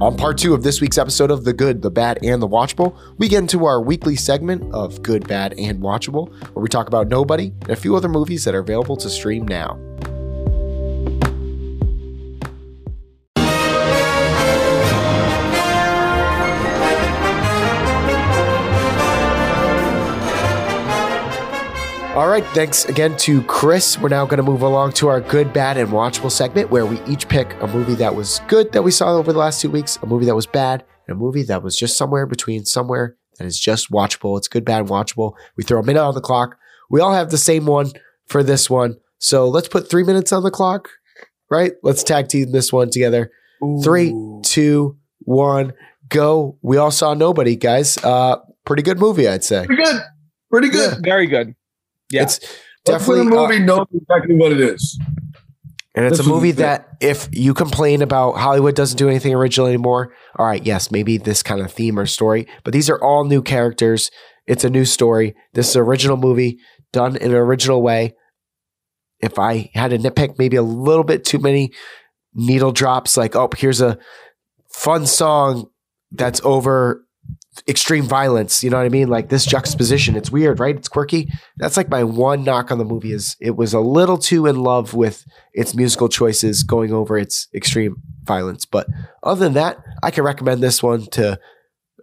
On 0.00 0.16
part 0.16 0.38
two 0.38 0.54
of 0.54 0.62
this 0.62 0.80
week's 0.80 0.96
episode 0.96 1.32
of 1.32 1.42
The 1.42 1.52
Good, 1.52 1.82
The 1.82 1.90
Bad, 1.90 2.20
and 2.22 2.40
The 2.40 2.46
Watchable, 2.46 2.96
we 3.18 3.26
get 3.26 3.38
into 3.38 3.64
our 3.64 3.80
weekly 3.80 4.14
segment 4.14 4.72
of 4.72 5.02
Good, 5.02 5.26
Bad, 5.26 5.54
and 5.58 5.80
Watchable, 5.80 6.30
where 6.54 6.62
we 6.62 6.68
talk 6.68 6.86
about 6.86 7.08
Nobody 7.08 7.52
and 7.62 7.70
a 7.70 7.76
few 7.76 7.96
other 7.96 8.08
movies 8.08 8.44
that 8.44 8.54
are 8.54 8.60
available 8.60 8.96
to 8.96 9.10
stream 9.10 9.48
now. 9.48 9.76
All 22.18 22.26
right, 22.26 22.44
thanks 22.46 22.84
again 22.86 23.16
to 23.18 23.44
Chris. 23.44 23.96
We're 23.96 24.08
now 24.08 24.26
going 24.26 24.38
to 24.38 24.42
move 24.42 24.62
along 24.62 24.94
to 24.94 25.06
our 25.06 25.20
good, 25.20 25.52
bad, 25.52 25.76
and 25.76 25.90
watchable 25.90 26.32
segment 26.32 26.68
where 26.68 26.84
we 26.84 27.00
each 27.02 27.28
pick 27.28 27.54
a 27.62 27.68
movie 27.68 27.94
that 27.94 28.12
was 28.12 28.40
good 28.48 28.72
that 28.72 28.82
we 28.82 28.90
saw 28.90 29.16
over 29.16 29.32
the 29.32 29.38
last 29.38 29.60
two 29.60 29.70
weeks, 29.70 30.00
a 30.02 30.06
movie 30.06 30.26
that 30.26 30.34
was 30.34 30.44
bad, 30.44 30.84
and 31.06 31.14
a 31.14 31.16
movie 31.16 31.44
that 31.44 31.62
was 31.62 31.78
just 31.78 31.96
somewhere 31.96 32.26
between 32.26 32.64
somewhere 32.64 33.16
that 33.38 33.46
is 33.46 33.56
just 33.56 33.92
watchable. 33.92 34.36
It's 34.36 34.48
good, 34.48 34.64
bad, 34.64 34.80
and 34.80 34.88
watchable. 34.88 35.34
We 35.56 35.62
throw 35.62 35.78
a 35.78 35.84
minute 35.84 36.02
on 36.02 36.12
the 36.14 36.20
clock. 36.20 36.56
We 36.90 37.00
all 37.00 37.12
have 37.12 37.30
the 37.30 37.38
same 37.38 37.66
one 37.66 37.92
for 38.26 38.42
this 38.42 38.68
one. 38.68 38.96
So 39.18 39.48
let's 39.48 39.68
put 39.68 39.88
three 39.88 40.02
minutes 40.02 40.32
on 40.32 40.42
the 40.42 40.50
clock, 40.50 40.88
right? 41.52 41.74
Let's 41.84 42.02
tag 42.02 42.26
team 42.26 42.50
this 42.50 42.72
one 42.72 42.90
together. 42.90 43.30
Ooh. 43.62 43.80
Three, 43.80 44.12
two, 44.42 44.96
one, 45.20 45.72
go. 46.08 46.58
We 46.62 46.78
all 46.78 46.90
saw 46.90 47.14
Nobody, 47.14 47.54
guys. 47.54 47.96
Uh, 47.98 48.38
pretty 48.64 48.82
good 48.82 48.98
movie, 48.98 49.28
I'd 49.28 49.44
say. 49.44 49.66
Pretty 49.66 49.84
good. 49.84 50.02
Pretty 50.50 50.68
good. 50.70 51.04
Very 51.04 51.28
good. 51.28 51.54
Yeah. 52.10 52.22
It's 52.22 52.40
Definitely 52.84 53.24
definitely 53.24 53.30
the 53.30 53.36
uh, 53.36 53.48
movie 53.48 53.64
knows 53.64 53.86
exactly 53.92 54.34
what 54.34 54.52
it 54.52 54.60
is. 54.60 54.98
And 55.94 56.06
it's 56.06 56.18
This 56.18 56.26
a 56.26 56.30
movie 56.30 56.52
that 56.52 56.88
if 57.00 57.28
you 57.32 57.54
complain 57.54 58.02
about 58.02 58.34
Hollywood 58.34 58.76
doesn't 58.76 58.96
do 58.96 59.08
anything 59.08 59.34
original 59.34 59.66
anymore, 59.66 60.12
all 60.38 60.46
right, 60.46 60.64
yes, 60.64 60.90
maybe 60.90 61.18
this 61.18 61.42
kind 61.42 61.60
of 61.60 61.72
theme 61.72 61.98
or 61.98 62.06
story, 62.06 62.46
but 62.62 62.72
these 62.72 62.88
are 62.88 63.02
all 63.02 63.24
new 63.24 63.42
characters. 63.42 64.10
It's 64.46 64.64
a 64.64 64.70
new 64.70 64.84
story. 64.84 65.34
This 65.54 65.70
is 65.70 65.76
an 65.76 65.82
original 65.82 66.16
movie 66.16 66.58
done 66.92 67.16
in 67.16 67.32
an 67.32 67.36
original 67.36 67.82
way. 67.82 68.14
If 69.20 69.38
I 69.38 69.70
had 69.74 69.90
to 69.90 69.98
nitpick, 69.98 70.38
maybe 70.38 70.56
a 70.56 70.62
little 70.62 71.02
bit 71.02 71.24
too 71.24 71.40
many 71.40 71.72
needle 72.32 72.70
drops, 72.70 73.16
like, 73.16 73.34
oh, 73.34 73.50
here's 73.56 73.80
a 73.80 73.98
fun 74.70 75.04
song 75.04 75.68
that's 76.12 76.40
over 76.44 77.04
extreme 77.66 78.04
violence. 78.04 78.62
You 78.62 78.70
know 78.70 78.76
what 78.76 78.86
I 78.86 78.90
mean? 78.90 79.08
Like 79.08 79.28
this 79.28 79.44
juxtaposition. 79.46 80.16
It's 80.16 80.30
weird, 80.30 80.60
right? 80.60 80.76
It's 80.76 80.88
quirky. 80.88 81.28
That's 81.56 81.76
like 81.76 81.88
my 81.88 82.04
one 82.04 82.44
knock 82.44 82.70
on 82.70 82.78
the 82.78 82.84
movie 82.84 83.12
is 83.12 83.36
it 83.40 83.56
was 83.56 83.72
a 83.74 83.80
little 83.80 84.18
too 84.18 84.46
in 84.46 84.56
love 84.60 84.94
with 84.94 85.24
its 85.54 85.74
musical 85.74 86.08
choices 86.08 86.62
going 86.62 86.92
over 86.92 87.16
its 87.18 87.48
extreme 87.54 87.96
violence. 88.24 88.64
But 88.66 88.86
other 89.22 89.44
than 89.44 89.54
that, 89.54 89.78
I 90.02 90.10
can 90.10 90.24
recommend 90.24 90.62
this 90.62 90.82
one 90.82 91.06
to 91.12 91.38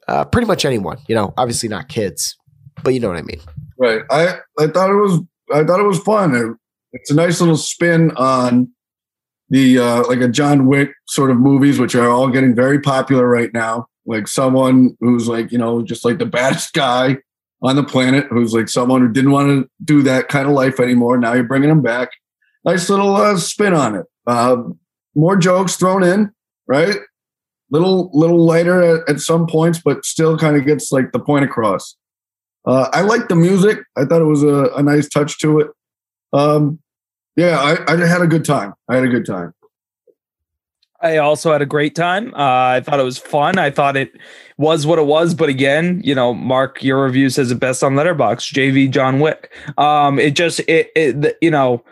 uh, 0.08 0.26
pretty 0.26 0.48
much 0.48 0.66
anyone. 0.66 0.98
You 1.08 1.16
know, 1.16 1.34
obviously 1.38 1.70
not 1.70 1.88
kids, 1.90 2.36
but 2.84 2.94
you 2.94 3.00
know 3.00 3.10
what 3.10 3.18
I 3.18 3.22
mean. 3.24 3.40
Right. 3.78 4.02
I, 4.10 4.40
I 4.60 4.68
thought 4.68 4.90
it 4.90 4.96
was 4.96 5.20
I 5.54 5.64
thought 5.64 5.80
it 5.80 5.88
was 5.88 6.00
fun. 6.00 6.36
It- 6.36 6.58
it's 6.98 7.12
a 7.12 7.14
nice 7.16 7.42
little 7.42 7.58
spin 7.58 8.12
on 8.12 8.70
the 9.50 9.80
uh, 9.80 10.08
like 10.08 10.22
a 10.22 10.30
John 10.30 10.66
Wick 10.66 10.92
sort 11.10 11.30
of 11.30 11.36
movies, 11.36 11.78
which 11.78 11.94
are 11.94 12.10
all 12.10 12.30
getting 12.30 12.56
very 12.56 12.80
popular 12.80 13.28
right 13.28 13.50
now. 13.54 13.88
Like 14.06 14.28
someone 14.28 14.96
who's 15.00 15.28
like, 15.28 15.52
you 15.52 15.58
know, 15.58 15.82
just 15.82 16.06
like 16.06 16.20
the 16.20 16.26
baddest 16.26 16.74
guy 16.74 17.18
on 17.62 17.76
the 17.76 17.84
planet, 17.84 18.28
who's 18.30 18.54
like 18.54 18.70
someone 18.70 19.02
who 19.02 19.12
didn't 19.12 19.32
want 19.32 19.48
to 19.48 19.70
do 19.84 20.04
that 20.04 20.28
kind 20.28 20.48
of 20.48 20.54
life 20.54 20.80
anymore. 20.80 21.18
Now 21.18 21.34
you're 21.34 21.44
bringing 21.44 21.70
him 21.70 21.82
back. 21.82 22.10
Nice 22.64 22.90
little 22.90 23.16
uh, 23.16 23.38
spin 23.38 23.74
on 23.74 23.96
it. 23.96 24.06
Uh, 24.28 24.58
more 25.16 25.36
jokes 25.36 25.76
thrown 25.76 26.04
in, 26.04 26.32
right? 26.68 26.98
Little 27.72 28.12
little 28.14 28.46
lighter 28.46 28.82
at, 28.82 29.10
at 29.10 29.20
some 29.20 29.48
points, 29.48 29.82
but 29.84 30.06
still 30.06 30.38
kind 30.38 30.56
of 30.56 30.66
gets 30.66 30.92
like 30.92 31.12
the 31.12 31.20
point 31.20 31.46
across. 31.46 31.96
Uh, 32.66 32.90
I 32.94 33.02
like 33.02 33.28
the 33.28 33.36
music. 33.36 33.80
I 33.96 34.06
thought 34.06 34.22
it 34.22 34.26
was 34.26 34.44
a, 34.44 34.72
a 34.76 34.84
nice 34.84 35.08
touch 35.08 35.40
to 35.40 35.60
it. 35.60 35.68
Um, 36.34 36.80
yeah, 37.36 37.60
I, 37.60 37.94
I 37.94 38.06
had 38.06 38.22
a 38.22 38.28
good 38.28 38.46
time. 38.46 38.74
I 38.90 38.96
had 38.96 39.04
a 39.04 39.10
good 39.10 39.26
time. 39.26 39.54
I 41.06 41.18
also 41.18 41.52
had 41.52 41.62
a 41.62 41.68
great 41.68 41.94
time. 41.94 42.34
Uh, 42.34 42.78
I 42.78 42.82
thought 42.82 43.00
it 43.00 43.04
was 43.04 43.20
fun. 43.20 43.60
I 43.60 43.70
thought 43.70 43.96
it 43.96 44.12
was 44.58 44.88
what 44.88 44.98
it 44.98 45.06
was. 45.06 45.36
But 45.36 45.50
again, 45.50 46.02
you 46.04 46.16
know, 46.16 46.34
Mark, 46.34 46.84
your 46.84 47.06
review 47.06 47.30
says 47.30 47.52
it 47.52 47.60
best 47.60 47.84
on 47.84 47.94
Letterboxd. 47.94 48.52
JV 48.54 48.90
John 48.90 49.20
Wick. 49.20 49.52
Um, 49.78 50.18
it 50.18 50.36
just 50.36 50.62
it, 50.62 50.92
it 50.96 51.38
you 51.42 51.52
know 51.52 51.84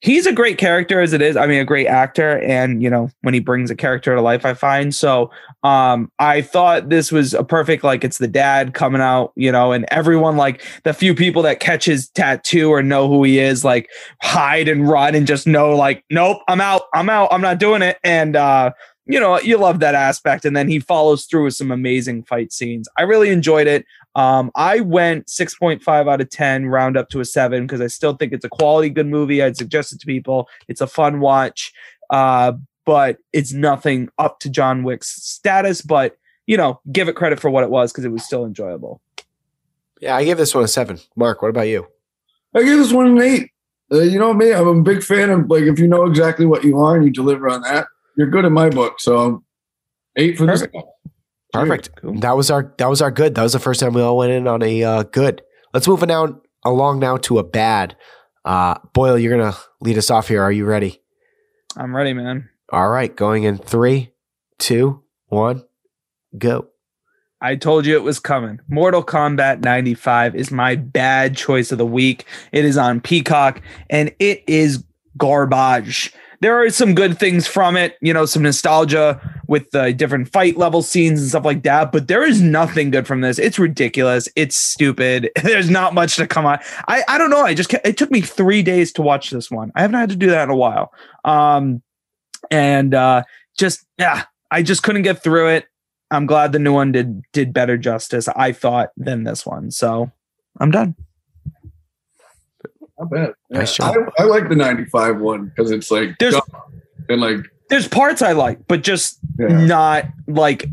he's 0.00 0.26
a 0.26 0.32
great 0.32 0.58
character 0.58 1.00
as 1.00 1.12
it 1.12 1.22
is. 1.22 1.36
I 1.36 1.46
mean, 1.46 1.60
a 1.60 1.64
great 1.64 1.86
actor, 1.86 2.38
and 2.42 2.82
you 2.82 2.90
know 2.90 3.10
when 3.22 3.34
he 3.34 3.40
brings 3.40 3.70
a 3.70 3.76
character 3.76 4.14
to 4.14 4.20
life, 4.20 4.44
I 4.44 4.54
find 4.54 4.94
so. 4.94 5.30
Um, 5.62 6.10
I 6.18 6.42
thought 6.42 6.88
this 6.88 7.10
was 7.10 7.34
a 7.34 7.44
perfect 7.44 7.84
like 7.84 8.04
it's 8.04 8.18
the 8.18 8.28
dad 8.28 8.74
coming 8.74 9.00
out, 9.00 9.32
you 9.36 9.50
know, 9.50 9.72
and 9.72 9.84
everyone 9.88 10.36
like 10.36 10.62
the 10.84 10.94
few 10.94 11.14
people 11.14 11.42
that 11.42 11.60
catch 11.60 11.84
his 11.84 12.08
tattoo 12.10 12.70
or 12.70 12.82
know 12.82 13.08
who 13.08 13.24
he 13.24 13.38
is, 13.38 13.64
like 13.64 13.90
hide 14.22 14.68
and 14.68 14.88
run 14.88 15.14
and 15.14 15.26
just 15.26 15.46
know 15.46 15.74
like, 15.74 16.04
nope, 16.10 16.38
I'm 16.48 16.60
out, 16.60 16.82
I'm 16.94 17.08
out, 17.08 17.28
I'm 17.32 17.42
not 17.42 17.58
doing 17.58 17.82
it, 17.82 17.98
and 18.04 18.36
uh 18.36 18.72
you 19.06 19.20
know, 19.20 19.40
you 19.40 19.56
love 19.56 19.78
that 19.80 19.94
aspect. 19.94 20.44
And 20.44 20.56
then 20.56 20.68
he 20.68 20.80
follows 20.80 21.26
through 21.26 21.44
with 21.44 21.54
some 21.54 21.70
amazing 21.70 22.24
fight 22.24 22.52
scenes. 22.52 22.88
I 22.98 23.02
really 23.02 23.30
enjoyed 23.30 23.68
it. 23.68 23.86
Um, 24.16 24.50
I 24.54 24.80
went 24.80 25.26
6.5 25.26 26.10
out 26.10 26.20
of 26.22 26.30
10, 26.30 26.66
round 26.66 26.96
up 26.96 27.10
to 27.10 27.20
a 27.20 27.24
seven, 27.24 27.66
because 27.66 27.82
I 27.82 27.86
still 27.86 28.14
think 28.14 28.32
it's 28.32 28.46
a 28.46 28.48
quality, 28.48 28.88
good 28.88 29.06
movie. 29.06 29.42
I'd 29.42 29.58
suggest 29.58 29.92
it 29.92 30.00
to 30.00 30.06
people. 30.06 30.48
It's 30.68 30.80
a 30.80 30.86
fun 30.86 31.20
watch, 31.20 31.70
uh, 32.08 32.54
but 32.86 33.18
it's 33.34 33.52
nothing 33.52 34.08
up 34.18 34.40
to 34.40 34.48
John 34.48 34.84
Wick's 34.84 35.08
status. 35.22 35.82
But, 35.82 36.16
you 36.46 36.56
know, 36.56 36.80
give 36.90 37.08
it 37.08 37.14
credit 37.14 37.38
for 37.38 37.50
what 37.50 37.62
it 37.62 37.70
was 37.70 37.92
because 37.92 38.06
it 38.06 38.10
was 38.10 38.24
still 38.24 38.46
enjoyable. 38.46 39.02
Yeah, 40.00 40.16
I 40.16 40.24
gave 40.24 40.38
this 40.38 40.54
one 40.54 40.64
a 40.64 40.68
seven. 40.68 40.98
Mark, 41.14 41.42
what 41.42 41.48
about 41.48 41.68
you? 41.68 41.86
I 42.54 42.62
give 42.62 42.78
this 42.78 42.92
one 42.92 43.06
an 43.08 43.20
eight. 43.20 43.50
Uh, 43.92 44.00
you 44.00 44.18
know 44.18 44.32
me, 44.32 44.52
I'm 44.52 44.66
a 44.66 44.82
big 44.82 45.02
fan 45.02 45.30
of 45.30 45.48
like 45.48 45.62
if 45.62 45.78
you 45.78 45.86
know 45.86 46.06
exactly 46.06 46.46
what 46.46 46.64
you 46.64 46.78
are 46.78 46.96
and 46.96 47.04
you 47.04 47.10
deliver 47.12 47.48
on 47.48 47.60
that, 47.62 47.86
you're 48.16 48.30
good 48.30 48.44
in 48.44 48.52
my 48.52 48.68
book. 48.68 48.98
So 48.98 49.44
eight 50.16 50.36
for 50.38 50.46
this. 50.46 50.60
Perfect. 50.60 50.74
one. 50.74 50.84
Perfect. 51.60 51.90
Cool. 51.96 52.20
That 52.20 52.36
was 52.36 52.50
our 52.50 52.74
that 52.78 52.88
was 52.88 53.02
our 53.02 53.10
good. 53.10 53.34
That 53.34 53.42
was 53.42 53.52
the 53.52 53.58
first 53.58 53.80
time 53.80 53.94
we 53.94 54.02
all 54.02 54.16
went 54.16 54.32
in 54.32 54.46
on 54.46 54.62
a 54.62 54.82
uh, 54.82 55.02
good. 55.04 55.42
Let's 55.72 55.88
move 55.88 56.06
now 56.06 56.40
along 56.64 57.00
now 57.00 57.16
to 57.18 57.38
a 57.38 57.44
bad. 57.44 57.96
Uh, 58.44 58.78
Boyle, 58.92 59.18
you're 59.18 59.36
gonna 59.36 59.56
lead 59.80 59.98
us 59.98 60.10
off 60.10 60.28
here. 60.28 60.42
Are 60.42 60.52
you 60.52 60.64
ready? 60.64 61.02
I'm 61.76 61.94
ready, 61.94 62.12
man. 62.12 62.48
All 62.70 62.88
right, 62.88 63.14
going 63.14 63.44
in 63.44 63.58
three, 63.58 64.12
two, 64.58 65.02
one, 65.26 65.64
go. 66.36 66.68
I 67.40 67.54
told 67.56 67.84
you 67.84 67.94
it 67.96 68.02
was 68.02 68.18
coming. 68.18 68.60
Mortal 68.68 69.04
Kombat 69.04 69.62
95 69.62 70.34
is 70.34 70.50
my 70.50 70.74
bad 70.74 71.36
choice 71.36 71.70
of 71.70 71.78
the 71.78 71.86
week. 71.86 72.24
It 72.50 72.64
is 72.64 72.78
on 72.78 73.00
Peacock 73.00 73.60
and 73.90 74.12
it 74.18 74.42
is 74.46 74.82
garbage. 75.18 76.12
There 76.40 76.60
are 76.60 76.70
some 76.70 76.94
good 76.94 77.18
things 77.18 77.46
from 77.46 77.76
it, 77.76 77.96
you 78.00 78.12
know, 78.12 78.26
some 78.26 78.42
nostalgia 78.42 79.20
with 79.48 79.70
the 79.70 79.92
different 79.92 80.30
fight 80.32 80.56
level 80.56 80.82
scenes 80.82 81.20
and 81.20 81.28
stuff 81.28 81.44
like 81.44 81.62
that, 81.62 81.92
but 81.92 82.08
there 82.08 82.22
is 82.22 82.42
nothing 82.42 82.90
good 82.90 83.06
from 83.06 83.20
this. 83.20 83.38
It's 83.38 83.58
ridiculous. 83.58 84.28
It's 84.36 84.56
stupid. 84.56 85.30
There's 85.42 85.70
not 85.70 85.94
much 85.94 86.16
to 86.16 86.26
come 86.26 86.46
on. 86.46 86.58
I, 86.88 87.02
I 87.08 87.18
don't 87.18 87.30
know. 87.30 87.42
I 87.42 87.54
just, 87.54 87.72
it 87.72 87.96
took 87.96 88.10
me 88.10 88.20
three 88.20 88.62
days 88.62 88.92
to 88.92 89.02
watch 89.02 89.30
this 89.30 89.50
one. 89.50 89.72
I 89.74 89.82
haven't 89.82 90.00
had 90.00 90.10
to 90.10 90.16
do 90.16 90.28
that 90.30 90.44
in 90.44 90.50
a 90.50 90.56
while. 90.56 90.92
Um, 91.24 91.82
and 92.50 92.94
uh, 92.94 93.24
just, 93.58 93.86
yeah, 93.98 94.24
I 94.50 94.62
just 94.62 94.82
couldn't 94.82 95.02
get 95.02 95.22
through 95.22 95.48
it. 95.50 95.66
I'm 96.10 96.26
glad 96.26 96.52
the 96.52 96.60
new 96.60 96.72
one 96.72 96.92
did 96.92 97.22
did 97.32 97.52
better 97.52 97.76
justice, 97.76 98.28
I 98.28 98.52
thought, 98.52 98.90
than 98.96 99.24
this 99.24 99.44
one. 99.44 99.72
So 99.72 100.12
I'm 100.60 100.70
done. 100.70 100.94
Not 102.98 103.10
bad. 103.10 103.34
Yeah. 103.50 103.58
Nice 103.58 103.80
I, 103.80 103.92
job. 103.92 104.12
I 104.16 104.22
like 104.22 104.48
the 104.48 104.54
95 104.54 105.18
one 105.18 105.46
because 105.46 105.72
it's 105.72 105.90
like 105.90 106.16
There's- 106.18 106.34
dumb 106.34 106.82
and 107.08 107.20
like 107.20 107.38
There's 107.68 107.88
parts 107.88 108.22
I 108.22 108.32
like, 108.32 108.66
but 108.68 108.82
just 108.82 109.18
yeah. 109.38 109.48
not 109.48 110.04
like 110.26 110.68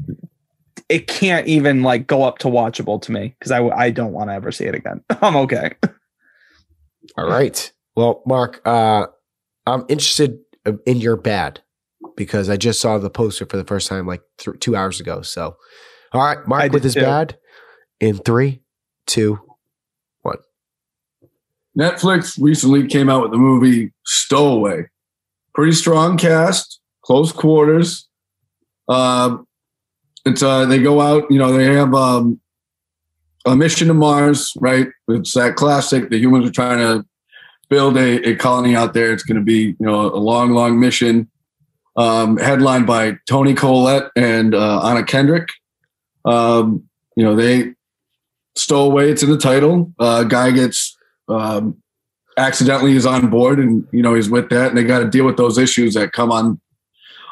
it 0.90 1.08
can't 1.08 1.48
even 1.48 1.82
like 1.82 2.08
go 2.08 2.24
up 2.24 2.38
to 2.40 2.48
watchable 2.48 3.02
to 3.02 3.12
me 3.12 3.36
because 3.40 3.52
I 3.52 3.64
I 3.70 3.90
don't 3.90 4.14
want 4.14 4.30
to 4.30 4.34
ever 4.34 4.52
see 4.52 4.66
it 4.66 4.76
again. 4.76 5.04
I'm 5.22 5.36
okay. 5.38 5.74
All 7.18 7.28
right. 7.28 7.72
Well, 7.96 8.24
Mark, 8.26 8.62
uh, 8.66 9.08
I'm 9.66 9.86
interested 9.88 10.40
in 10.86 10.98
your 10.98 11.16
bad 11.16 11.62
because 12.16 12.50
I 12.50 12.58
just 12.58 12.80
saw 12.80 12.98
the 12.98 13.10
poster 13.10 13.46
for 13.46 13.58
the 13.58 13.64
first 13.64 13.88
time 13.88 14.08
like 14.08 14.22
th- 14.38 14.60
two 14.60 14.76
hours 14.76 15.00
ago. 15.00 15.22
So, 15.22 15.58
all 16.12 16.22
right, 16.24 16.48
Mark 16.48 16.64
did 16.64 16.74
with 16.74 16.84
his 16.84 16.94
too. 16.94 17.02
bad 17.02 17.38
in 18.00 18.18
three, 18.18 18.62
two, 19.06 19.40
one. 20.22 20.38
Netflix 21.78 22.38
recently 22.42 22.88
came 22.88 23.10
out 23.10 23.22
with 23.24 23.32
the 23.32 23.38
movie 23.38 23.92
Stowaway. 24.06 24.88
Pretty 25.54 25.74
strong 25.74 26.18
cast, 26.18 26.80
close 27.04 27.32
quarters. 27.32 28.08
Um, 28.88 29.48
it's 30.26 30.42
uh, 30.44 30.66
they 30.66 30.82
go 30.82 31.02
out, 31.02 31.30
you 31.30 31.38
know, 31.38 31.52
they 31.52 31.74
have 31.74 31.94
um, 31.94 32.40
a 33.46 33.56
mission 33.56 33.88
to 33.90 33.94
Mars, 33.94 34.54
right? 34.60 34.88
It's 35.10 35.34
that 35.34 35.56
classic. 35.56 36.10
The 36.10 36.18
humans 36.18 36.48
are 36.50 36.52
trying 36.52 36.80
to 36.80 37.06
build 37.70 37.98
a, 37.98 38.30
a 38.30 38.36
colony 38.36 38.76
out 38.76 38.94
there. 38.94 39.12
It's 39.12 39.24
going 39.24 39.38
to 39.38 39.44
be, 39.44 39.76
you 39.80 39.86
know, 39.86 40.02
a 40.02 40.20
long, 40.20 40.52
long 40.52 40.80
mission. 40.80 41.30
um, 41.96 42.38
headlined 42.38 42.88
by 42.88 43.18
Toni 43.28 43.54
Collette 43.54 44.10
and 44.16 44.56
uh, 44.56 44.82
Anna 44.84 45.04
Kendrick. 45.04 45.50
Um, 46.26 46.84
you 47.16 47.24
know, 47.24 47.36
they 47.36 47.74
stole 48.56 48.92
away. 48.92 49.10
It's 49.10 49.24
in 49.24 49.30
the 49.30 49.38
title. 49.38 49.94
Uh, 50.00 50.24
guy 50.24 50.52
gets 50.52 50.98
um, 51.28 51.82
accidentally 52.38 52.96
is 52.96 53.06
on 53.06 53.30
board, 53.30 53.60
and 53.60 53.88
you 53.92 54.02
know 54.02 54.16
he's 54.16 54.30
with 54.30 54.50
that, 54.50 54.70
and 54.70 54.78
they 54.78 54.84
got 54.84 55.00
to 55.00 55.10
deal 55.10 55.26
with 55.26 55.38
those 55.38 55.58
issues 55.58 55.94
that 55.94 56.14
come 56.14 56.32
on 56.32 56.60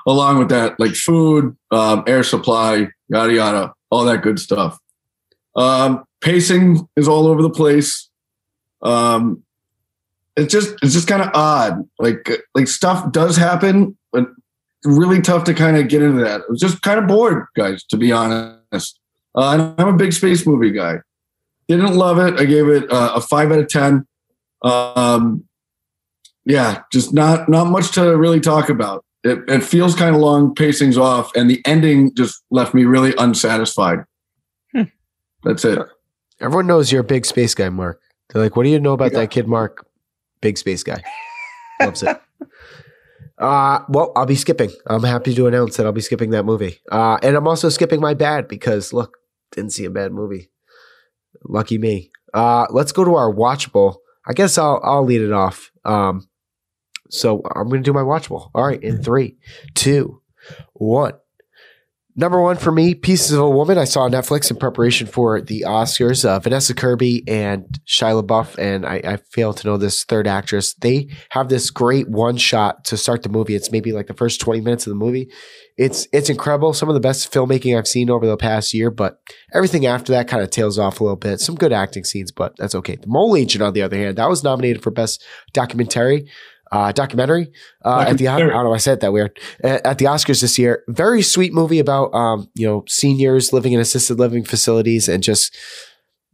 along 0.07 0.39
with 0.39 0.50
that, 0.50 0.80
like 0.80 0.94
food, 0.94 1.56
um, 1.71 2.03
air 2.07 2.24
supply, 2.24 2.88
yada 3.09 3.33
yada, 3.33 3.74
all 3.89 4.06
that 4.06 4.21
good 4.21 4.39
stuff. 4.39 4.80
Um, 5.56 6.03
pacing 6.21 6.88
is 6.95 7.07
all 7.07 7.27
over 7.27 7.42
the 7.42 7.50
place. 7.50 8.09
Um, 8.81 9.44
it's 10.36 10.51
just 10.51 10.75
it's 10.81 10.94
just 10.94 11.07
kind 11.07 11.21
of 11.21 11.30
odd. 11.33 11.88
Like 12.00 12.30
like 12.56 12.68
stuff 12.68 13.12
does 13.12 13.38
happen, 13.38 13.98
but 14.12 14.27
really 14.83 15.21
tough 15.21 15.44
to 15.45 15.53
kind 15.53 15.77
of 15.77 15.88
get 15.88 16.01
into 16.01 16.24
that. 16.24 16.42
I 16.42 16.44
was 16.50 16.59
just 16.59 16.81
kind 16.81 17.00
of 17.00 17.07
bored, 17.07 17.45
guys, 17.56 17.83
to 17.86 17.98
be 17.98 18.12
honest. 18.12 19.00
Uh, 19.36 19.74
I'm 19.77 19.88
a 19.88 19.94
big 19.94 20.13
space 20.13 20.45
movie 20.45 20.71
guy. 20.71 20.98
Didn't 21.68 21.95
love 21.95 22.19
it. 22.19 22.39
I 22.39 22.45
gave 22.45 22.68
it 22.68 22.92
uh, 22.92 23.13
a 23.15 23.21
five 23.21 23.51
out 23.51 23.59
of 23.59 23.68
ten. 23.68 24.06
Um, 24.62 25.45
yeah, 26.45 26.81
just 26.92 27.13
not 27.13 27.48
not 27.50 27.68
much 27.68 27.92
to 27.92 28.18
really 28.18 28.39
talk 28.39 28.69
about. 28.69 29.06
It, 29.23 29.39
it 29.47 29.63
feels 29.63 29.95
kind 29.95 30.15
of 30.15 30.21
long, 30.21 30.56
pacing's 30.56 30.97
off, 30.97 31.31
and 31.35 31.50
the 31.50 31.62
ending 31.65 32.13
just 32.15 32.44
left 32.50 32.73
me 32.73 32.85
really 32.85 33.13
unsatisfied. 33.18 34.00
Hmm. 34.73 34.83
That's 35.44 35.63
it. 35.63 35.79
Everyone 36.39 36.65
knows 36.65 36.91
you're 36.91 37.01
a 37.01 37.06
big 37.06 37.25
space 37.25 37.53
guy, 37.53 37.69
Mark. 37.69 38.01
They're 38.29 38.41
like, 38.41 38.56
"What 38.56 38.63
do 38.63 38.69
you 38.69 38.79
know 38.79 38.94
about 38.94 39.12
yeah. 39.12 39.19
that 39.19 39.31
kid, 39.31 39.47
Mark? 39.47 39.85
Big 40.41 40.57
space 40.57 40.83
guy, 40.83 41.03
loves 41.79 42.03
it." 42.03 42.19
Uh, 43.41 43.83
well, 43.89 44.12
I'll 44.15 44.27
be 44.27 44.35
skipping. 44.35 44.69
I'm 44.85 45.01
happy 45.01 45.33
to 45.33 45.47
announce 45.47 45.75
that 45.77 45.88
I'll 45.88 45.91
be 45.91 46.01
skipping 46.01 46.29
that 46.29 46.45
movie. 46.45 46.79
Uh, 46.91 47.17
and 47.24 47.35
I'm 47.35 47.47
also 47.47 47.69
skipping 47.69 48.00
my 48.00 48.13
bad 48.13 48.47
because 48.47 48.94
look, 48.94 49.17
didn't 49.51 49.71
see 49.71 49.83
a 49.83 49.89
bad 49.89 50.12
movie. 50.12 50.51
Lucky 51.45 51.79
me. 51.79 52.12
Uh, 52.35 52.67
let's 52.69 52.91
go 52.91 53.03
to 53.03 53.15
our 53.15 53.33
watchable. 53.33 53.95
I 54.27 54.33
guess 54.33 54.59
I'll 54.59 54.79
I'll 54.83 55.03
lead 55.03 55.21
it 55.21 55.31
off. 55.31 55.71
Um, 55.83 56.27
so 57.11 57.41
I'm 57.55 57.67
going 57.67 57.83
to 57.83 57.89
do 57.89 57.93
my 57.93 58.01
watchable. 58.01 58.49
All 58.55 58.65
right, 58.65 58.81
in 58.81 59.03
three, 59.03 59.37
two, 59.75 60.21
one. 60.73 61.13
Number 62.13 62.41
one 62.41 62.57
for 62.57 62.73
me, 62.73 62.93
Pieces 62.93 63.31
of 63.31 63.39
a 63.39 63.49
Woman. 63.49 63.77
I 63.77 63.85
saw 63.85 64.01
on 64.01 64.11
Netflix 64.11 64.51
in 64.51 64.57
preparation 64.57 65.07
for 65.07 65.39
the 65.39 65.63
Oscars. 65.65 66.25
Uh, 66.25 66.39
Vanessa 66.39 66.73
Kirby 66.73 67.23
and 67.25 67.79
Shia 67.87 68.21
LaBeouf, 68.21 68.57
and 68.57 68.85
I, 68.85 69.01
I 69.05 69.17
fail 69.31 69.53
to 69.53 69.67
know 69.67 69.77
this 69.77 70.03
third 70.03 70.27
actress. 70.27 70.73
They 70.73 71.07
have 71.29 71.47
this 71.47 71.69
great 71.69 72.09
one 72.09 72.35
shot 72.35 72.83
to 72.85 72.97
start 72.97 73.23
the 73.23 73.29
movie. 73.29 73.55
It's 73.55 73.71
maybe 73.71 73.93
like 73.93 74.07
the 74.07 74.13
first 74.13 74.41
20 74.41 74.59
minutes 74.59 74.85
of 74.85 74.91
the 74.91 74.97
movie. 74.97 75.31
It's 75.77 76.05
it's 76.11 76.29
incredible. 76.29 76.73
Some 76.73 76.89
of 76.89 76.95
the 76.95 76.99
best 76.99 77.31
filmmaking 77.31 77.77
I've 77.77 77.87
seen 77.87 78.09
over 78.09 78.25
the 78.25 78.35
past 78.35 78.73
year, 78.73 78.91
but 78.91 79.21
everything 79.53 79.85
after 79.85 80.11
that 80.11 80.27
kind 80.27 80.43
of 80.43 80.49
tails 80.49 80.77
off 80.77 80.99
a 80.99 81.03
little 81.03 81.15
bit. 81.15 81.39
Some 81.39 81.55
good 81.55 81.71
acting 81.71 82.03
scenes, 82.03 82.31
but 82.33 82.57
that's 82.57 82.75
okay. 82.75 82.97
The 82.97 83.07
Mole 83.07 83.37
Agent, 83.37 83.61
on 83.61 83.71
the 83.71 83.83
other 83.83 83.95
hand, 83.95 84.17
that 84.17 84.29
was 84.29 84.43
nominated 84.43 84.83
for 84.83 84.91
Best 84.91 85.23
Documentary 85.53 86.27
uh, 86.71 86.91
documentary 86.91 87.51
uh, 87.83 88.06
at 88.07 88.18
the 88.18 88.27
I 88.27 88.39
don't 88.39 88.50
know 88.50 88.73
I 88.73 88.77
said 88.77 89.01
that 89.01 89.12
weird 89.12 89.38
at 89.63 89.97
the 89.97 90.06
Oscars 90.06 90.41
this 90.41 90.57
year. 90.57 90.83
Very 90.88 91.21
sweet 91.21 91.53
movie 91.53 91.79
about 91.79 92.13
um, 92.13 92.50
you 92.56 92.68
know 92.68 92.83
seniors 92.88 93.51
living 93.51 93.73
in 93.73 93.79
assisted 93.79 94.19
living 94.19 94.44
facilities 94.44 95.09
and 95.09 95.21
just 95.21 95.56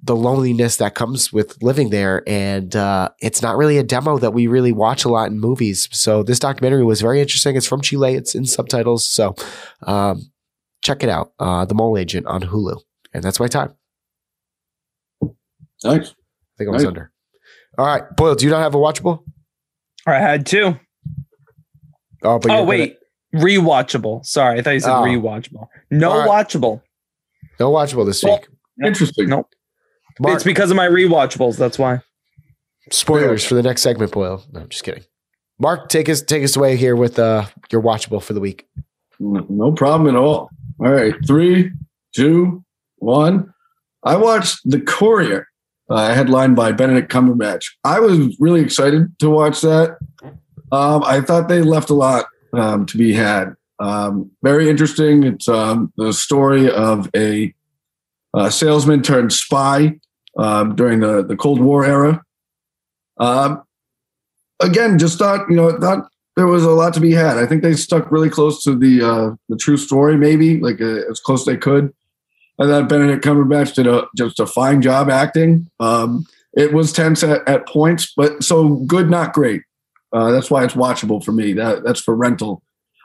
the 0.01 0.15
loneliness 0.15 0.75
that 0.77 0.93
comes 0.93 1.33
with 1.33 1.61
living 1.61 1.89
there. 1.89 2.23
And 2.27 2.75
uh, 2.75 3.09
it's 3.19 3.41
not 3.41 3.57
really 3.57 3.77
a 3.77 3.83
demo 3.83 4.17
that 4.19 4.31
we 4.31 4.47
really 4.47 4.71
watch 4.71 5.05
a 5.05 5.09
lot 5.09 5.31
in 5.31 5.39
movies. 5.39 5.89
So 5.91 6.21
this 6.21 6.39
documentary 6.39 6.83
was 6.83 7.01
very 7.01 7.19
interesting. 7.19 7.55
It's 7.55 7.67
from 7.67 7.81
Chile. 7.81 8.13
It's 8.13 8.35
in 8.35 8.45
subtitles. 8.45 9.07
So 9.07 9.35
um, 9.83 10.31
check 10.83 11.03
it 11.03 11.09
out. 11.09 11.33
Uh, 11.39 11.65
the 11.65 11.73
Mole 11.73 11.97
Agent 11.97 12.27
on 12.27 12.43
Hulu, 12.43 12.79
and 13.13 13.23
that's 13.23 13.39
my 13.39 13.47
time. 13.47 13.73
Thanks. 15.81 16.09
I 16.09 16.57
think 16.57 16.69
I 16.69 16.71
was 16.71 16.83
nice. 16.83 16.87
under. 16.87 17.11
All 17.77 17.85
right, 17.85 18.03
Boyle. 18.15 18.35
Do 18.35 18.45
you 18.45 18.51
not 18.51 18.61
have 18.61 18.75
a 18.75 18.79
watchable? 18.79 19.23
I 20.15 20.19
had 20.19 20.45
two. 20.45 20.79
Oh, 22.23 22.39
oh 22.49 22.63
wait, 22.63 22.97
gonna... 23.33 23.45
rewatchable. 23.45 24.25
Sorry, 24.25 24.59
I 24.59 24.61
thought 24.61 24.71
you 24.71 24.79
said 24.79 24.95
oh. 24.95 25.03
rewatchable. 25.03 25.67
No 25.91 26.19
right. 26.19 26.29
watchable. 26.29 26.81
No 27.59 27.71
watchable 27.71 28.05
this 28.05 28.23
well, 28.23 28.35
week. 28.37 28.47
Interesting. 28.85 29.29
Nope. 29.29 29.47
Mark. 30.19 30.35
It's 30.35 30.43
because 30.43 30.71
of 30.71 30.77
my 30.77 30.87
rewatchables. 30.87 31.57
That's 31.57 31.77
why. 31.77 32.01
Spoilers 32.91 33.45
for 33.45 33.55
the 33.55 33.63
next 33.63 33.81
segment, 33.81 34.11
Boyle. 34.11 34.43
No, 34.51 34.61
I'm 34.61 34.69
just 34.69 34.83
kidding. 34.83 35.03
Mark, 35.59 35.89
take 35.89 36.07
us 36.09 36.21
take 36.21 36.43
us 36.43 36.55
away 36.55 36.75
here 36.75 36.95
with 36.95 37.19
uh, 37.19 37.45
your 37.71 37.81
watchable 37.81 38.21
for 38.21 38.33
the 38.33 38.39
week. 38.39 38.67
No 39.19 39.71
problem 39.71 40.15
at 40.15 40.19
all. 40.19 40.49
All 40.79 40.91
right, 40.91 41.13
three, 41.25 41.71
two, 42.15 42.63
one. 42.97 43.51
I 44.03 44.15
watched 44.15 44.59
The 44.63 44.79
Courier 44.79 45.47
uh, 45.89 46.13
headlined 46.13 46.55
by 46.55 46.71
Benedict 46.71 47.11
Cumberbatch. 47.11 47.65
I 47.83 47.99
was 47.99 48.37
really 48.39 48.61
excited 48.61 49.17
to 49.19 49.29
watch 49.29 49.61
that. 49.61 49.97
Um, 50.71 51.03
I 51.03 51.21
thought 51.21 51.47
they 51.47 51.61
left 51.61 51.89
a 51.89 51.93
lot 51.93 52.25
um, 52.53 52.85
to 52.87 52.97
be 52.97 53.13
had. 53.13 53.55
Um, 53.79 54.31
very 54.43 54.69
interesting. 54.69 55.23
It's 55.23 55.47
um, 55.47 55.93
the 55.97 56.11
story 56.11 56.69
of 56.69 57.09
a, 57.15 57.53
a, 58.35 58.51
salesman 58.51 59.03
turned 59.03 59.31
spy 59.31 59.99
um, 60.37 60.75
during 60.75 60.99
the, 60.99 61.23
the 61.23 61.35
Cold 61.35 61.61
War 61.61 61.85
era. 61.85 62.23
Um, 63.19 63.63
again, 64.59 64.97
just 64.97 65.19
thought 65.19 65.49
you 65.49 65.55
know 65.55 65.77
thought 65.79 66.09
there 66.35 66.47
was 66.47 66.63
a 66.63 66.71
lot 66.71 66.93
to 66.95 66.99
be 66.99 67.11
had. 67.11 67.37
I 67.37 67.45
think 67.45 67.61
they 67.61 67.73
stuck 67.73 68.11
really 68.11 68.29
close 68.29 68.63
to 68.63 68.75
the 68.75 69.01
uh, 69.01 69.35
the 69.49 69.57
true 69.57 69.77
story, 69.77 70.17
maybe 70.17 70.59
like 70.59 70.81
uh, 70.81 71.09
as 71.09 71.19
close 71.19 71.41
as 71.41 71.45
they 71.45 71.57
could. 71.57 71.93
I 72.59 72.65
thought 72.65 72.89
Benedict 72.89 73.23
Cumberbatch 73.23 73.75
did 73.75 73.87
a 73.87 74.07
just 74.15 74.39
a 74.39 74.47
fine 74.47 74.81
job 74.81 75.09
acting. 75.09 75.69
Um, 75.79 76.25
it 76.53 76.73
was 76.73 76.91
tense 76.91 77.23
at, 77.23 77.47
at, 77.47 77.67
points, 77.67 78.11
but 78.17 78.43
so 78.43 78.77
good, 78.87 79.09
not 79.09 79.33
great. 79.33 79.61
Uh, 80.11 80.31
that's 80.31 80.49
why 80.49 80.63
it's 80.63 80.73
watchable 80.73 81.23
for 81.23 81.31
me. 81.31 81.53
That 81.53 81.83
that's 81.83 81.99
for 81.99 82.15
rental. 82.15 82.63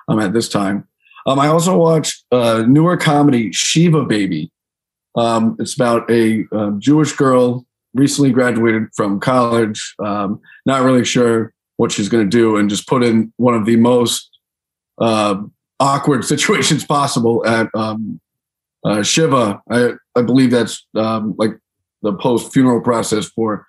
Um, 0.09 0.19
at 0.19 0.33
this 0.33 0.49
time. 0.49 0.89
Um, 1.27 1.39
I 1.39 1.47
also 1.47 1.77
watched 1.77 2.25
a 2.33 2.67
newer 2.67 2.97
comedy, 2.97 3.53
Shiva 3.53 4.05
Baby. 4.05 4.51
Um, 5.17 5.57
it's 5.61 5.75
about 5.75 6.11
a, 6.11 6.45
Jewish 6.79 7.13
girl 7.13 7.65
recently 7.95 8.33
graduated 8.33 8.89
from 8.97 9.21
college, 9.21 9.95
um, 10.05 10.41
not 10.67 10.83
really 10.83 11.05
sure 11.05 11.53
what 11.77 11.93
she's 11.93 12.09
going 12.09 12.25
to 12.25 12.31
do, 12.31 12.57
and 12.57 12.69
just 12.69 12.89
put 12.89 13.05
in 13.05 13.33
one 13.37 13.55
of 13.55 13.65
the 13.65 13.77
most 13.77 14.29
uh, 14.99 15.37
awkward 15.79 16.25
situations 16.33 16.85
possible 16.85 17.47
at 17.47 17.69
um, 17.75 18.21
uh, 18.85 19.03
Shiva, 19.03 19.63
I, 19.71 19.93
I 20.17 20.23
believe 20.23 20.51
that's 20.51 20.87
um, 20.97 21.35
like 21.39 21.53
the 22.03 22.13
post 22.13 22.53
funeral 22.53 22.81
process 22.81 23.27
for 23.27 23.67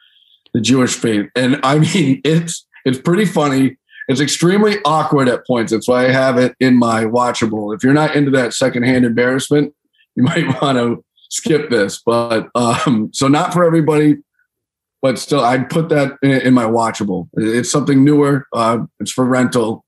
the 0.53 0.61
Jewish 0.61 0.95
faith. 0.95 1.29
And 1.35 1.59
I 1.63 1.79
mean, 1.79 2.21
it's 2.23 2.65
it's 2.85 2.99
pretty 2.99 3.25
funny. 3.25 3.77
It's 4.09 4.19
extremely 4.19 4.77
awkward 4.83 5.29
at 5.29 5.47
points. 5.47 5.71
That's 5.71 5.87
why 5.87 6.05
I 6.05 6.11
have 6.11 6.37
it 6.37 6.55
in 6.59 6.77
my 6.77 7.05
watchable. 7.05 7.73
If 7.73 7.83
you're 7.83 7.93
not 7.93 8.15
into 8.15 8.31
that 8.31 8.53
secondhand 8.53 9.05
embarrassment, 9.05 9.73
you 10.15 10.23
might 10.23 10.61
want 10.61 10.77
to 10.77 11.03
skip 11.29 11.69
this. 11.69 12.01
But 12.05 12.49
um, 12.55 13.09
so 13.13 13.27
not 13.27 13.53
for 13.53 13.63
everybody, 13.63 14.17
but 15.01 15.19
still, 15.19 15.41
I'd 15.41 15.69
put 15.69 15.89
that 15.89 16.17
in, 16.21 16.31
in 16.31 16.53
my 16.53 16.65
watchable. 16.65 17.29
It's 17.33 17.71
something 17.71 18.03
newer. 18.03 18.47
Uh, 18.53 18.79
it's 18.99 19.11
for 19.11 19.25
rental. 19.25 19.85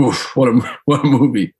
Oof, 0.00 0.36
what 0.36 0.48
a 0.48 0.78
what 0.84 1.04
a 1.04 1.06
movie! 1.06 1.54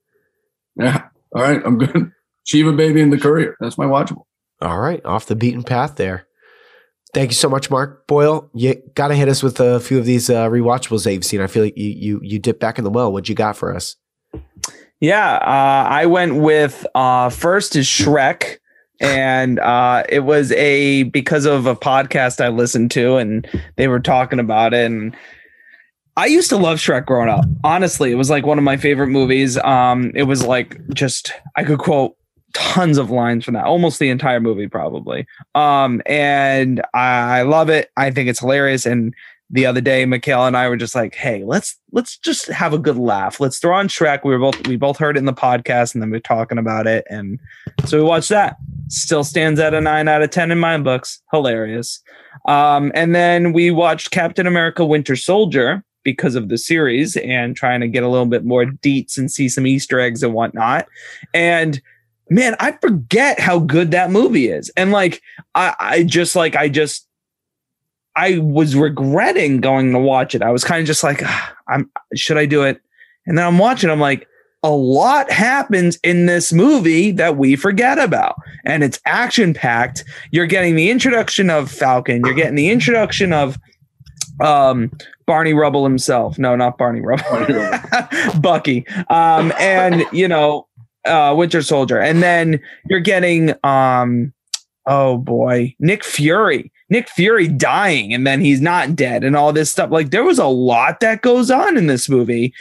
Yeah. 0.77 1.09
All 1.35 1.43
right, 1.43 1.61
I'm 1.65 1.79
good. 1.79 2.13
Shiva 2.47 2.73
Baby 2.73 3.03
and 3.03 3.13
the 3.13 3.19
Courier. 3.19 3.57
That's 3.61 3.77
my 3.77 3.85
watchable. 3.85 4.23
All 4.63 4.79
right, 4.79 5.05
off 5.05 5.27
the 5.27 5.37
beaten 5.37 5.63
path 5.63 5.97
there. 5.97 6.27
Thank 7.13 7.31
you 7.31 7.35
so 7.35 7.49
much, 7.49 7.71
Mark 7.71 8.07
Boyle. 8.07 8.51
You 8.55 8.81
got 8.95 9.09
to 9.09 9.15
hit 9.15 9.29
us 9.29 9.43
with 9.43 9.61
a 9.61 9.81
few 9.81 9.99
of 9.99 10.05
these 10.05 10.31
uh, 10.31 10.49
rewatchables 10.49 11.05
that 11.05 11.13
you've 11.13 11.25
seen. 11.25 11.41
I 11.41 11.47
feel 11.47 11.65
like 11.65 11.77
you 11.77 11.89
you 11.89 12.21
you 12.23 12.39
dip 12.39 12.61
back 12.61 12.79
in 12.79 12.85
the 12.85 12.91
well. 12.91 13.13
What 13.13 13.29
you 13.29 13.35
got 13.35 13.57
for 13.57 13.75
us? 13.75 13.97
Yeah, 15.01 15.37
uh, 15.37 15.89
I 15.89 16.07
went 16.07 16.37
with 16.37 16.87
uh, 16.95 17.29
first 17.31 17.77
is 17.77 17.87
Shrek, 17.87 18.59
and 19.01 19.59
uh, 19.59 20.05
it 20.09 20.21
was 20.21 20.53
a 20.53 21.05
because 21.05 21.45
of 21.45 21.67
a 21.67 21.77
podcast 21.77 22.43
I 22.43 22.49
listened 22.49 22.91
to, 22.93 23.17
and 23.17 23.47
they 23.77 23.89
were 23.89 24.01
talking 24.01 24.39
about 24.39 24.73
it, 24.73 24.87
and 24.87 25.17
I 26.17 26.27
used 26.27 26.49
to 26.51 26.57
love 26.57 26.79
Shrek 26.79 27.07
growing 27.07 27.29
up. 27.29 27.45
Honestly, 27.63 28.11
it 28.11 28.17
was 28.17 28.31
like 28.31 28.47
one 28.47 28.59
of 28.59 28.65
my 28.65 28.77
favorite 28.77 29.09
movies. 29.09 29.59
Um, 29.59 30.13
it 30.15 30.25
was 30.25 30.45
like 30.45 30.81
just 30.95 31.33
I 31.57 31.65
could 31.65 31.79
quote 31.79 32.17
tons 32.55 32.99
of 32.99 33.11
lines 33.11 33.45
from 33.45 33.55
that, 33.55 33.65
almost 33.65 33.99
the 33.99 34.09
entire 34.09 34.41
movie, 34.41 34.69
probably. 34.69 35.27
Um, 35.55 36.03
and 36.07 36.81
I, 36.95 37.39
I 37.39 37.43
love 37.43 37.69
it. 37.69 37.91
I 37.97 38.11
think 38.11 38.29
it's 38.29 38.41
hilarious. 38.41 38.87
And 38.87 39.15
the 39.51 39.67
other 39.67 39.81
day, 39.81 40.05
Mikhail 40.07 40.47
and 40.47 40.57
I 40.57 40.69
were 40.69 40.77
just 40.77 40.95
like, 40.95 41.15
"Hey, 41.15 41.45
let's 41.45 41.77
let's 41.93 42.19
just 42.19 42.49
have 42.49 42.73
a 42.73 42.79
good 42.79 42.97
laugh. 42.97 43.39
Let's 43.39 43.59
throw 43.59 43.77
on 43.77 43.89
Shrek." 43.89 44.25
We 44.25 44.33
were 44.33 44.41
both 44.41 44.67
we 44.67 44.77
both 44.77 44.99
heard 44.99 45.17
it 45.17 45.21
in 45.21 45.25
the 45.25 45.33
podcast, 45.33 45.95
and 45.95 46.03
then 46.03 46.11
we 46.11 46.17
are 46.17 46.21
talking 46.21 46.59
about 46.59 46.87
it, 46.87 47.07
and 47.09 47.39
so 47.85 47.99
we 47.99 48.03
watched 48.03 48.31
that. 48.31 48.57
Still 48.89 49.23
stands 49.23 49.61
at 49.61 49.75
a 49.75 49.81
nine 49.81 50.09
out 50.09 50.23
of 50.23 50.31
ten 50.31 50.51
in 50.51 50.59
my 50.59 50.77
books. 50.79 51.23
Hilarious. 51.33 52.03
Um, 52.47 52.91
and 52.95 53.15
then 53.15 53.53
we 53.53 53.71
watched 53.71 54.11
Captain 54.11 54.49
America: 54.49 54.85
Winter 54.85 55.15
Soldier 55.15 55.85
because 56.03 56.35
of 56.35 56.49
the 56.49 56.59
series 56.59 57.17
and 57.17 57.57
trying 57.57 57.81
to 57.81 57.89
get 57.89 58.05
a 58.05 58.09
little 58.09 58.27
bit 58.27 58.45
more 58.45 58.65
deets 58.65 59.19
and 59.19 59.31
see 59.31 59.49
some 59.49 59.67
Easter 59.67 59.99
eggs 59.99 60.23
and 60.23 60.35
whatnot. 60.35 60.87
And 61.35 61.81
man, 62.29 62.57
I 62.61 62.73
forget 62.73 63.39
how 63.41 63.59
good 63.59 63.93
that 63.93 64.11
movie 64.11 64.49
is. 64.49 64.71
And 64.77 64.93
like, 64.93 65.23
I, 65.55 65.75
I 65.79 66.03
just 66.03 66.37
like, 66.37 66.57
I 66.57 66.69
just, 66.69 67.07
I 68.17 68.39
was 68.39 68.75
regretting 68.75 69.61
going 69.61 69.93
to 69.93 69.99
watch 69.99 70.35
it. 70.35 70.43
I 70.43 70.51
was 70.51 70.65
kind 70.65 70.81
of 70.81 70.87
just 70.87 71.05
like, 71.05 71.23
ah, 71.23 71.57
I'm, 71.69 71.91
should 72.15 72.39
I 72.39 72.47
do 72.47 72.63
it? 72.63 72.81
And 73.27 73.37
then 73.37 73.47
I'm 73.47 73.59
watching, 73.59 73.91
I'm 73.91 74.01
like, 74.01 74.27
a 74.63 74.71
lot 74.71 75.31
happens 75.31 75.99
in 76.03 76.27
this 76.27 76.53
movie 76.53 77.13
that 77.13 77.37
we 77.37 77.55
forget 77.57 77.99
about. 77.99 78.37
And 78.65 78.83
it's 78.83 78.99
action 79.05 79.55
packed. 79.55 80.03
You're 80.33 80.47
getting 80.47 80.75
the 80.75 80.91
introduction 80.91 81.51
of 81.51 81.71
Falcon, 81.71 82.23
you're 82.25 82.35
getting 82.35 82.57
the 82.57 82.71
introduction 82.71 83.33
of 83.33 83.59
um 84.41 84.91
Barney 85.27 85.55
Rubble 85.55 85.85
himself. 85.85 86.39
No, 86.39 86.57
not 86.57 86.79
Barney 86.79 87.01
Rubble. 87.01 87.25
Barney 87.31 87.55
Rubble. 87.55 88.41
Bucky. 88.41 88.87
Um 89.09 89.53
and 89.59 90.05
you 90.13 90.27
know, 90.27 90.67
uh 91.07 91.35
Winter 91.35 91.63
Soldier. 91.63 91.99
And 91.99 92.23
then 92.23 92.61
you're 92.89 93.01
getting 93.01 93.55
um 93.65 94.33
oh 94.87 95.19
boy, 95.19 95.75
Nick 95.79 96.05
Fury. 96.05 96.73
Nick 96.89 97.09
Fury 97.09 97.49
dying 97.49 98.15
and 98.15 98.27
then 98.27 98.41
he's 98.41 98.61
not 98.61 98.95
dead 98.95 99.25
and 99.25 99.37
all 99.37 99.53
this 99.53 99.71
stuff. 99.71 99.91
Like 99.91 100.11
there 100.11 100.25
was 100.25 100.39
a 100.39 100.47
lot 100.47 101.01
that 101.01 101.23
goes 101.23 101.51
on 101.51 101.77
in 101.77 101.89
this 101.89 102.09
movie 102.09 102.55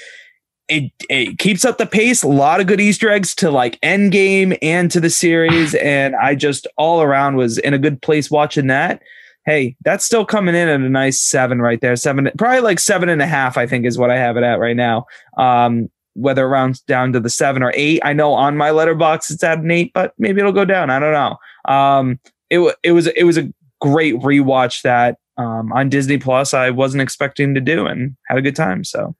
it, 0.67 0.91
it 1.09 1.37
keeps 1.37 1.63
up 1.63 1.77
the 1.77 1.85
pace. 1.85 2.23
A 2.23 2.27
lot 2.27 2.59
of 2.59 2.67
good 2.67 2.81
Easter 2.81 3.09
eggs 3.09 3.35
to 3.35 3.51
like 3.51 3.79
Endgame 3.81 4.57
and 4.61 4.89
to 4.91 4.99
the 4.99 5.09
series, 5.09 5.75
and 5.75 6.15
I 6.15 6.35
just 6.35 6.67
all 6.77 7.01
around 7.01 7.35
was 7.35 7.57
in 7.59 7.73
a 7.73 7.79
good 7.79 8.01
place 8.01 8.31
watching 8.31 8.67
that. 8.67 9.01
Hey, 9.45 9.75
that's 9.83 10.03
still 10.03 10.25
coming 10.25 10.55
in 10.55 10.67
at 10.67 10.79
a 10.79 10.89
nice 10.89 11.21
seven 11.21 11.61
right 11.61 11.79
there. 11.79 11.95
Seven, 11.95 12.31
probably 12.37 12.61
like 12.61 12.79
seven 12.79 13.09
and 13.09 13.21
a 13.21 13.27
half. 13.27 13.57
I 13.57 13.67
think 13.67 13.85
is 13.85 13.97
what 13.97 14.09
I 14.09 14.17
have 14.17 14.37
it 14.37 14.43
at 14.43 14.59
right 14.59 14.75
now. 14.75 15.05
Um, 15.37 15.89
whether 16.15 16.45
it 16.45 16.49
rounds 16.49 16.81
down 16.81 17.13
to 17.13 17.19
the 17.19 17.29
seven 17.29 17.63
or 17.63 17.71
eight, 17.75 18.01
I 18.03 18.13
know 18.13 18.33
on 18.33 18.57
my 18.57 18.69
Letterboxd 18.69 19.31
it's 19.31 19.43
at 19.43 19.59
an 19.59 19.71
eight, 19.71 19.91
but 19.93 20.13
maybe 20.17 20.39
it'll 20.39 20.51
go 20.51 20.65
down. 20.65 20.89
I 20.89 20.99
don't 20.99 21.13
know. 21.13 21.73
Um, 21.73 22.19
it 22.49 22.75
it 22.83 22.91
was 22.91 23.07
it 23.07 23.23
was 23.23 23.37
a 23.37 23.51
great 23.79 24.15
rewatch 24.15 24.81
that 24.81 25.17
um, 25.37 25.71
on 25.73 25.89
Disney 25.89 26.17
Plus 26.17 26.53
I 26.53 26.69
wasn't 26.69 27.01
expecting 27.01 27.53
to 27.53 27.61
do 27.61 27.85
and 27.85 28.15
had 28.27 28.37
a 28.37 28.41
good 28.41 28.55
time. 28.55 28.83
So. 28.83 29.15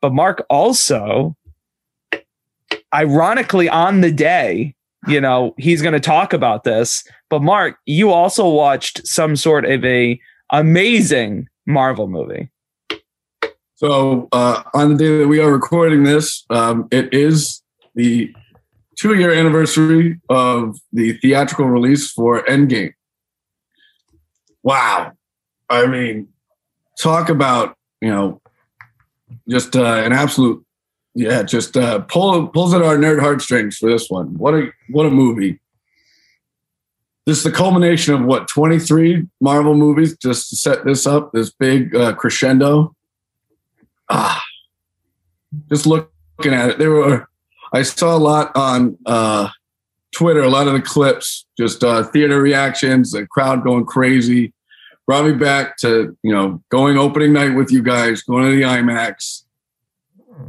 But 0.00 0.12
Mark 0.12 0.46
also, 0.48 1.36
ironically, 2.94 3.68
on 3.68 4.00
the 4.00 4.12
day, 4.12 4.74
you 5.06 5.20
know, 5.20 5.54
he's 5.58 5.82
going 5.82 5.92
to 5.92 6.00
talk 6.00 6.32
about 6.32 6.64
this. 6.64 7.04
But 7.30 7.42
Mark, 7.42 7.78
you 7.86 8.10
also 8.10 8.48
watched 8.48 9.06
some 9.06 9.36
sort 9.36 9.64
of 9.64 9.84
a 9.84 10.20
amazing 10.50 11.48
Marvel 11.66 12.08
movie. 12.08 12.48
So 13.78 14.26
uh, 14.32 14.64
on 14.74 14.90
the 14.90 14.96
day 14.96 15.18
that 15.18 15.28
we 15.28 15.38
are 15.38 15.52
recording 15.52 16.02
this, 16.02 16.44
um, 16.50 16.88
it 16.90 17.14
is 17.14 17.62
the 17.94 18.34
two-year 18.98 19.32
anniversary 19.32 20.20
of 20.28 20.80
the 20.92 21.12
theatrical 21.18 21.66
release 21.66 22.10
for 22.10 22.42
Endgame. 22.46 22.94
Wow, 24.64 25.12
I 25.70 25.86
mean, 25.86 26.26
talk 27.00 27.28
about 27.28 27.76
you 28.00 28.08
know 28.08 28.40
just 29.48 29.76
uh, 29.76 30.02
an 30.04 30.12
absolute 30.12 30.66
yeah 31.14 31.44
just 31.44 31.76
uh, 31.76 32.00
pull 32.00 32.48
pulls 32.48 32.74
at 32.74 32.82
our 32.82 32.96
nerd 32.96 33.20
heartstrings 33.20 33.76
for 33.76 33.88
this 33.88 34.08
one. 34.10 34.36
What 34.38 34.54
a 34.54 34.72
what 34.90 35.06
a 35.06 35.10
movie. 35.10 35.60
This 37.26 37.38
is 37.38 37.44
the 37.44 37.52
culmination 37.52 38.12
of 38.14 38.24
what 38.24 38.48
23 38.48 39.28
marvel 39.40 39.74
movies 39.74 40.16
just 40.16 40.50
to 40.50 40.56
set 40.56 40.84
this 40.84 41.06
up 41.06 41.30
this 41.32 41.52
big 41.52 41.94
uh, 41.94 42.14
crescendo 42.14 42.96
ah 44.10 44.42
just 45.70 45.86
looking 45.86 46.54
at 46.54 46.70
it 46.70 46.78
there 46.78 46.90
were 46.90 47.28
i 47.72 47.82
saw 47.82 48.16
a 48.16 48.18
lot 48.18 48.50
on 48.54 48.96
uh, 49.06 49.48
twitter 50.12 50.42
a 50.42 50.48
lot 50.48 50.66
of 50.66 50.72
the 50.72 50.82
clips 50.82 51.46
just 51.58 51.82
uh, 51.84 52.02
theater 52.04 52.40
reactions 52.40 53.12
the 53.12 53.26
crowd 53.26 53.62
going 53.64 53.84
crazy 53.84 54.52
brought 55.08 55.24
me 55.24 55.32
back 55.32 55.78
to 55.78 56.16
you 56.22 56.32
know 56.32 56.62
going 56.68 56.96
opening 56.96 57.32
night 57.32 57.56
with 57.56 57.72
you 57.72 57.82
guys, 57.82 58.22
going 58.22 58.44
to 58.44 58.50
the 58.54 58.62
IMAX. 58.62 59.42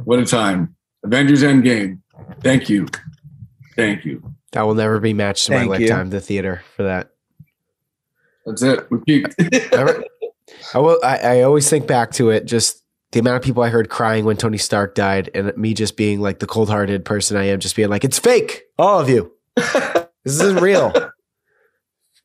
What 0.04 0.20
a 0.20 0.26
time! 0.26 0.76
Avengers 1.02 1.42
Endgame. 1.42 2.00
Thank 2.42 2.68
you, 2.68 2.86
thank 3.74 4.04
you. 4.04 4.22
That 4.52 4.62
will 4.62 4.74
never 4.74 5.00
be 5.00 5.14
matched 5.14 5.48
in 5.48 5.56
my 5.56 5.64
lifetime. 5.64 6.10
The 6.10 6.20
theater 6.20 6.62
for 6.76 6.84
that. 6.84 7.10
That's 8.46 8.62
it. 8.62 8.88
We 8.90 8.98
peaked. 8.98 9.34
I 10.74 10.78
will. 10.78 11.00
I, 11.02 11.16
I 11.16 11.42
always 11.42 11.68
think 11.68 11.88
back 11.88 12.12
to 12.12 12.30
it. 12.30 12.44
Just 12.44 12.84
the 13.12 13.20
amount 13.20 13.36
of 13.36 13.42
people 13.42 13.62
I 13.62 13.68
heard 13.68 13.88
crying 13.88 14.24
when 14.24 14.36
Tony 14.36 14.58
Stark 14.58 14.94
died, 14.94 15.30
and 15.34 15.56
me 15.56 15.74
just 15.74 15.96
being 15.96 16.20
like 16.20 16.38
the 16.38 16.46
cold-hearted 16.46 17.04
person 17.04 17.36
I 17.36 17.44
am, 17.44 17.60
just 17.60 17.76
being 17.76 17.88
like, 17.88 18.04
"It's 18.04 18.18
fake, 18.18 18.62
all 18.78 19.00
of 19.00 19.08
you. 19.08 19.32
this 19.56 20.06
isn't 20.24 20.60
real." 20.60 20.92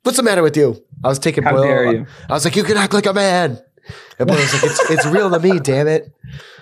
What's 0.04 0.18
the 0.18 0.24
matter 0.24 0.44
with 0.44 0.56
you? 0.56 0.80
I 1.04 1.08
was 1.08 1.18
taking 1.18 1.44
How 1.44 1.54
Boyle. 1.54 1.64
dare 1.64 1.92
you? 1.92 2.06
I 2.30 2.34
was 2.34 2.46
like, 2.46 2.56
you 2.56 2.64
can 2.64 2.78
act 2.78 2.94
like 2.94 3.08
a 3.08 3.14
man. 3.14 3.60
And 4.20 4.28
Boyle 4.28 4.38
was 4.38 4.54
like, 4.54 4.64
it's, 4.64 4.90
it's 4.92 5.06
real 5.08 5.32
to 5.32 5.40
me, 5.40 5.60
damn 5.60 5.88
it. 5.88 6.14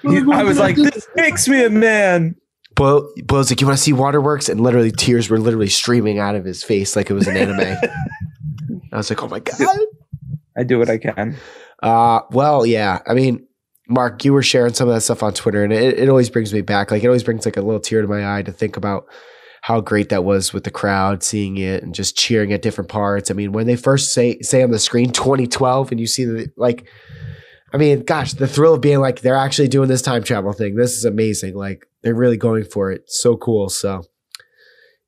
I 0.06 0.44
was 0.44 0.60
like, 0.60 0.78
this 0.78 1.06
makes 1.16 1.50
me 1.50 1.66
a 1.66 1.70
man. 1.70 2.38
Boyle, 2.76 3.12
Boyle's 3.26 3.52
like, 3.52 3.60
you 3.60 3.68
want 3.68 3.78
to 3.78 3.84
see 3.84 3.92
Waterworks? 3.92 4.48
And 4.48 4.62
literally 4.62 4.92
tears 4.92 5.30
were 5.30 5.40
literally 5.40 5.68
streaming 5.68 6.20
out 6.20 6.36
of 6.36 6.46
his 6.46 6.64
face 6.64 6.96
like 6.96 7.10
it 7.10 7.14
was 7.14 7.28
an 7.28 7.36
anime. 7.36 7.60
I 8.94 8.98
was 8.98 9.10
like, 9.10 9.22
oh 9.22 9.28
my 9.28 9.40
God. 9.40 9.78
I 10.56 10.64
do 10.64 10.80
what 10.80 10.90
I 10.90 10.98
can. 10.98 11.36
Uh, 11.82 12.22
well, 12.32 12.66
yeah. 12.66 13.02
I 13.06 13.14
mean, 13.14 13.46
Mark, 13.88 14.24
you 14.24 14.34
were 14.34 14.44
sharing 14.44 14.74
some 14.74 14.88
of 14.88 14.94
that 14.96 15.02
stuff 15.02 15.24
on 15.24 15.34
Twitter, 15.34 15.64
and 15.64 15.74
it, 15.74 16.00
it 16.00 16.10
always 16.10 16.30
brings 16.30 16.54
me 16.54 16.62
back. 16.62 16.92
Like, 16.92 17.04
it 17.04 17.08
always 17.08 17.24
brings 17.24 17.46
like 17.46 17.58
a 17.58 17.62
little 17.62 17.82
tear 17.82 18.02
to 18.02 18.08
my 18.08 18.38
eye 18.38 18.42
to 18.44 18.52
think 18.52 18.78
about– 18.78 19.06
how 19.64 19.80
great 19.80 20.10
that 20.10 20.26
was 20.26 20.52
with 20.52 20.66
the 20.66 20.72
crowd 20.72 21.24
seeing 21.24 21.58
it 21.58 21.84
and 21.84 21.96
just 21.96 22.18
cheering 22.18 22.52
at 22.52 22.62
different 22.62 22.90
parts. 22.90 23.32
I 23.32 23.34
mean, 23.34 23.54
when 23.54 23.66
they 23.66 23.78
first 23.78 24.14
say 24.14 24.38
say 24.42 24.62
on 24.62 24.72
the 24.72 24.80
screen 24.80 25.12
2012 25.14 25.92
and 25.92 26.00
you 26.02 26.06
see 26.06 26.26
the 26.26 26.52
like 26.58 26.86
I 27.74 27.78
mean, 27.78 28.04
gosh, 28.04 28.34
the 28.34 28.46
thrill 28.46 28.74
of 28.74 28.82
being 28.82 29.00
like 29.00 29.22
they're 29.22 29.38
actually 29.38 29.70
doing 29.70 29.88
this 29.88 30.02
time 30.02 30.22
travel 30.22 30.52
thing. 30.52 30.76
This 30.76 30.98
is 30.98 31.06
amazing. 31.06 31.56
Like 31.56 31.88
they're 32.02 32.14
really 32.14 32.36
going 32.36 32.66
for 32.66 32.92
it. 32.92 33.04
So 33.08 33.38
cool. 33.38 33.70
So 33.70 34.04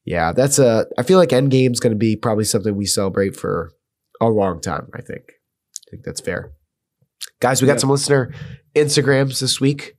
yeah, 0.05 0.32
that's 0.32 0.58
a 0.58 0.86
I 0.98 1.03
feel 1.03 1.20
like 1.20 1.29
Endgame's 1.29 1.82
going 1.82 1.94
to 1.94 2.00
be 2.00 2.15
probably 2.15 2.46
something 2.46 2.77
we 2.77 2.86
celebrate 2.86 3.36
for 3.36 3.74
a 4.22 4.27
long 4.29 4.62
time, 4.62 4.88
I 4.94 5.01
think. 5.01 5.34
I 5.86 5.91
think 5.91 6.05
that's 6.05 6.22
fair. 6.22 6.53
Guys, 7.46 7.62
we 7.62 7.68
got 7.68 7.74
yeah. 7.74 7.78
some 7.78 7.92
listener 7.92 8.34
Instagrams 8.74 9.40
this 9.40 9.62
week. 9.62 9.96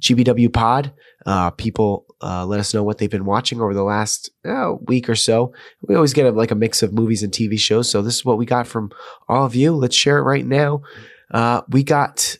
GBW 0.00 0.52
Pod. 0.52 0.92
Uh, 1.24 1.48
people 1.48 2.04
uh, 2.20 2.44
let 2.44 2.60
us 2.60 2.74
know 2.74 2.82
what 2.82 2.98
they've 2.98 3.10
been 3.10 3.24
watching 3.24 3.58
over 3.58 3.72
the 3.72 3.82
last 3.82 4.30
uh, 4.44 4.74
week 4.82 5.08
or 5.08 5.14
so. 5.14 5.54
We 5.80 5.94
always 5.94 6.12
get 6.12 6.26
a, 6.26 6.30
like 6.30 6.50
a 6.50 6.54
mix 6.54 6.82
of 6.82 6.92
movies 6.92 7.22
and 7.22 7.32
TV 7.32 7.58
shows. 7.58 7.90
So 7.90 8.02
this 8.02 8.16
is 8.16 8.24
what 8.26 8.36
we 8.36 8.44
got 8.44 8.66
from 8.66 8.90
all 9.30 9.46
of 9.46 9.54
you. 9.54 9.72
Let's 9.72 9.96
share 9.96 10.18
it 10.18 10.24
right 10.24 10.44
now. 10.44 10.82
Uh, 11.30 11.62
we 11.70 11.84
got. 11.84 12.36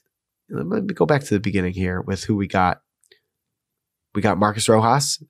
Let 0.50 0.66
me 0.66 0.92
go 0.92 1.06
back 1.06 1.24
to 1.24 1.32
the 1.32 1.40
beginning 1.40 1.72
here 1.72 2.02
with 2.02 2.24
who 2.24 2.36
we 2.36 2.46
got. 2.46 2.82
We 4.14 4.20
got 4.20 4.36
Marcus 4.36 4.68
Rojas. 4.68 5.22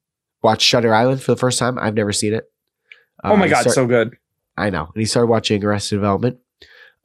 Watched 0.42 0.66
Shutter 0.66 0.92
Island 0.92 1.22
for 1.22 1.30
the 1.30 1.38
first 1.38 1.60
time. 1.60 1.78
I've 1.78 1.94
never 1.94 2.12
seen 2.12 2.34
it. 2.34 2.50
oh 3.22 3.36
my 3.36 3.46
god, 3.46 3.60
start, 3.60 3.76
so 3.76 3.86
good! 3.86 4.16
I 4.56 4.70
know. 4.70 4.90
And 4.92 5.00
he 5.00 5.04
started 5.04 5.28
watching 5.28 5.64
Arrested 5.64 5.94
Development. 5.94 6.36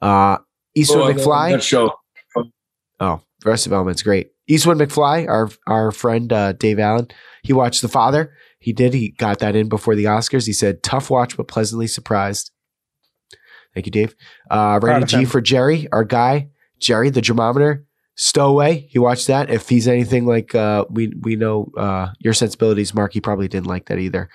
Uh, 0.02 0.38
Eastwood 0.74 1.02
oh, 1.02 1.14
McFly. 1.14 1.52
That 1.52 1.62
show. 1.62 1.92
Oh, 3.00 3.14
rest 3.14 3.46
Arrested 3.46 3.68
Development's 3.70 4.02
great. 4.02 4.30
Eastwood 4.48 4.78
McFly, 4.78 5.28
our 5.28 5.50
our 5.66 5.92
friend 5.92 6.32
uh, 6.32 6.52
Dave 6.52 6.78
Allen, 6.78 7.08
he 7.42 7.52
watched 7.52 7.82
The 7.82 7.88
Father. 7.88 8.32
He 8.58 8.72
did. 8.72 8.94
He 8.94 9.10
got 9.10 9.38
that 9.40 9.54
in 9.54 9.68
before 9.68 9.94
the 9.94 10.04
Oscars. 10.04 10.46
He 10.46 10.52
said, 10.52 10.82
"Tough 10.82 11.10
watch, 11.10 11.36
but 11.36 11.48
pleasantly 11.48 11.86
surprised." 11.86 12.50
Thank 13.74 13.86
you, 13.86 13.92
Dave. 13.92 14.14
Uh, 14.50 14.80
Randy 14.82 15.06
G 15.06 15.24
for 15.26 15.40
Jerry, 15.40 15.86
our 15.92 16.04
guy, 16.04 16.48
Jerry, 16.80 17.10
the 17.10 17.20
Germometer. 17.20 17.84
Stowaway, 18.14 18.86
he 18.88 18.98
watched 18.98 19.26
that. 19.26 19.50
If 19.50 19.68
he's 19.68 19.86
anything 19.86 20.24
like 20.24 20.54
uh, 20.54 20.86
we 20.88 21.12
we 21.20 21.36
know 21.36 21.70
uh, 21.76 22.08
your 22.18 22.32
sensibilities, 22.32 22.94
Mark, 22.94 23.12
he 23.12 23.20
probably 23.20 23.48
didn't 23.48 23.66
like 23.66 23.86
that 23.86 23.98
either. 23.98 24.30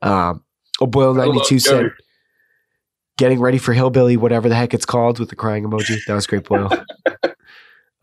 Um, 0.00 0.42
O'Boyle 0.80 1.12
ninety 1.12 1.40
two 1.44 1.58
said, 1.58 1.90
"Getting 3.18 3.40
ready 3.40 3.58
for 3.58 3.74
Hillbilly, 3.74 4.16
whatever 4.16 4.48
the 4.48 4.54
heck 4.54 4.72
it's 4.72 4.86
called, 4.86 5.18
with 5.18 5.28
the 5.28 5.36
crying 5.36 5.64
emoji." 5.64 5.98
That 6.06 6.14
was 6.14 6.26
great, 6.26 6.44
Boyle. 6.44 6.70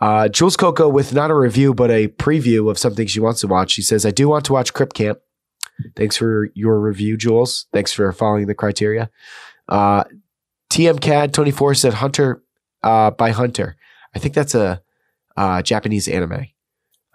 Uh, 0.04 0.28
Jules 0.28 0.58
Coco 0.58 0.90
with 0.90 1.14
not 1.14 1.32
a 1.32 1.34
review, 1.34 1.74
but 1.74 1.90
a 1.90 2.10
preview 2.10 2.70
of 2.70 2.78
something 2.78 3.08
she 3.08 3.22
wants 3.22 3.40
to 3.40 3.48
watch. 3.48 3.72
She 3.72 3.82
says, 3.82 4.06
I 4.06 4.12
do 4.12 4.28
want 4.28 4.44
to 4.44 4.52
watch 4.52 4.74
Crip 4.74 4.92
Camp. 4.92 5.20
Thanks 5.96 6.18
for 6.18 6.50
your 6.56 6.78
review, 6.82 7.16
Jules. 7.16 7.68
Thanks 7.72 7.94
for 7.94 8.12
following 8.12 8.48
the 8.48 8.54
criteria. 8.54 9.10
Uh, 9.70 10.04
TMCAD24 10.72 11.78
said 11.78 11.94
Hunter 11.94 12.44
uh, 12.84 13.12
by 13.12 13.32
Hunter. 13.32 13.78
I 14.14 14.20
think 14.20 14.34
that's 14.34 14.54
a 14.54 14.82
uh, 15.38 15.62
Japanese 15.62 16.10
anime. 16.10 16.48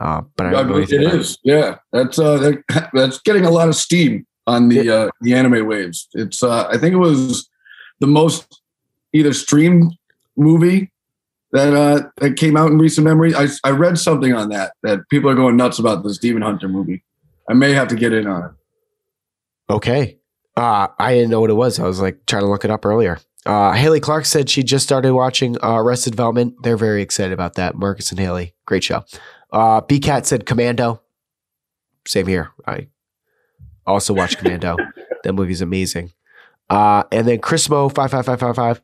Uh, 0.00 0.22
but 0.36 0.46
I 0.46 0.50
don't 0.52 0.68
know 0.68 0.78
it 0.78 0.90
is. 0.90 1.32
It. 1.32 1.38
Yeah, 1.44 1.76
that's 1.92 2.18
uh, 2.18 2.38
that, 2.38 2.88
that's 2.94 3.20
getting 3.20 3.44
a 3.44 3.50
lot 3.50 3.68
of 3.68 3.76
steam 3.76 4.26
on 4.46 4.70
the 4.70 4.88
uh, 4.88 5.10
the 5.20 5.34
anime 5.34 5.66
waves. 5.66 6.08
It's 6.14 6.42
uh, 6.42 6.66
I 6.68 6.78
think 6.78 6.94
it 6.94 6.98
was 6.98 7.50
the 8.00 8.06
most 8.06 8.62
either 9.12 9.34
streamed 9.34 9.94
movie 10.38 10.90
that 11.52 11.74
uh, 11.74 12.08
that 12.16 12.36
came 12.36 12.56
out 12.56 12.70
in 12.70 12.78
recent 12.78 13.04
memory. 13.04 13.34
I 13.34 13.48
I 13.64 13.70
read 13.70 13.98
something 13.98 14.32
on 14.34 14.50
that 14.50 14.72
that 14.82 15.00
people 15.10 15.30
are 15.30 15.34
going 15.34 15.56
nuts 15.56 15.78
about 15.78 16.04
this 16.04 16.18
Demon 16.18 16.42
Hunter 16.42 16.68
movie. 16.68 17.02
I 17.48 17.54
may 17.54 17.72
have 17.72 17.88
to 17.88 17.96
get 17.96 18.12
in 18.12 18.26
on 18.26 18.44
it. 18.44 19.72
Okay. 19.72 20.18
Uh, 20.56 20.88
I 20.98 21.14
didn't 21.14 21.30
know 21.30 21.40
what 21.40 21.50
it 21.50 21.54
was. 21.54 21.78
I 21.78 21.86
was 21.86 22.00
like 22.00 22.26
trying 22.26 22.42
to 22.42 22.48
look 22.48 22.64
it 22.64 22.70
up 22.70 22.84
earlier. 22.84 23.18
Uh, 23.46 23.72
Haley 23.72 24.00
Clark 24.00 24.24
said 24.26 24.50
she 24.50 24.62
just 24.62 24.84
started 24.84 25.14
watching 25.14 25.56
uh, 25.62 25.76
Arrested 25.76 26.10
Development. 26.10 26.54
They're 26.62 26.76
very 26.76 27.00
excited 27.00 27.32
about 27.32 27.54
that. 27.54 27.76
Marcus 27.76 28.10
and 28.10 28.18
Haley, 28.18 28.54
great 28.66 28.84
show. 28.84 29.04
Uh, 29.52 29.80
B 29.80 30.00
Cat 30.00 30.26
said 30.26 30.44
Commando. 30.44 31.00
Same 32.06 32.26
here. 32.26 32.50
I 32.66 32.88
also 33.86 34.12
watched 34.12 34.38
Commando. 34.38 34.76
that 35.24 35.32
movie's 35.32 35.62
amazing. 35.62 36.12
Uh, 36.68 37.04
and 37.12 37.26
then 37.26 37.38
Chrismo 37.38 37.94
five 37.94 38.10
five 38.10 38.26
five 38.26 38.40
five 38.40 38.56
five 38.56 38.82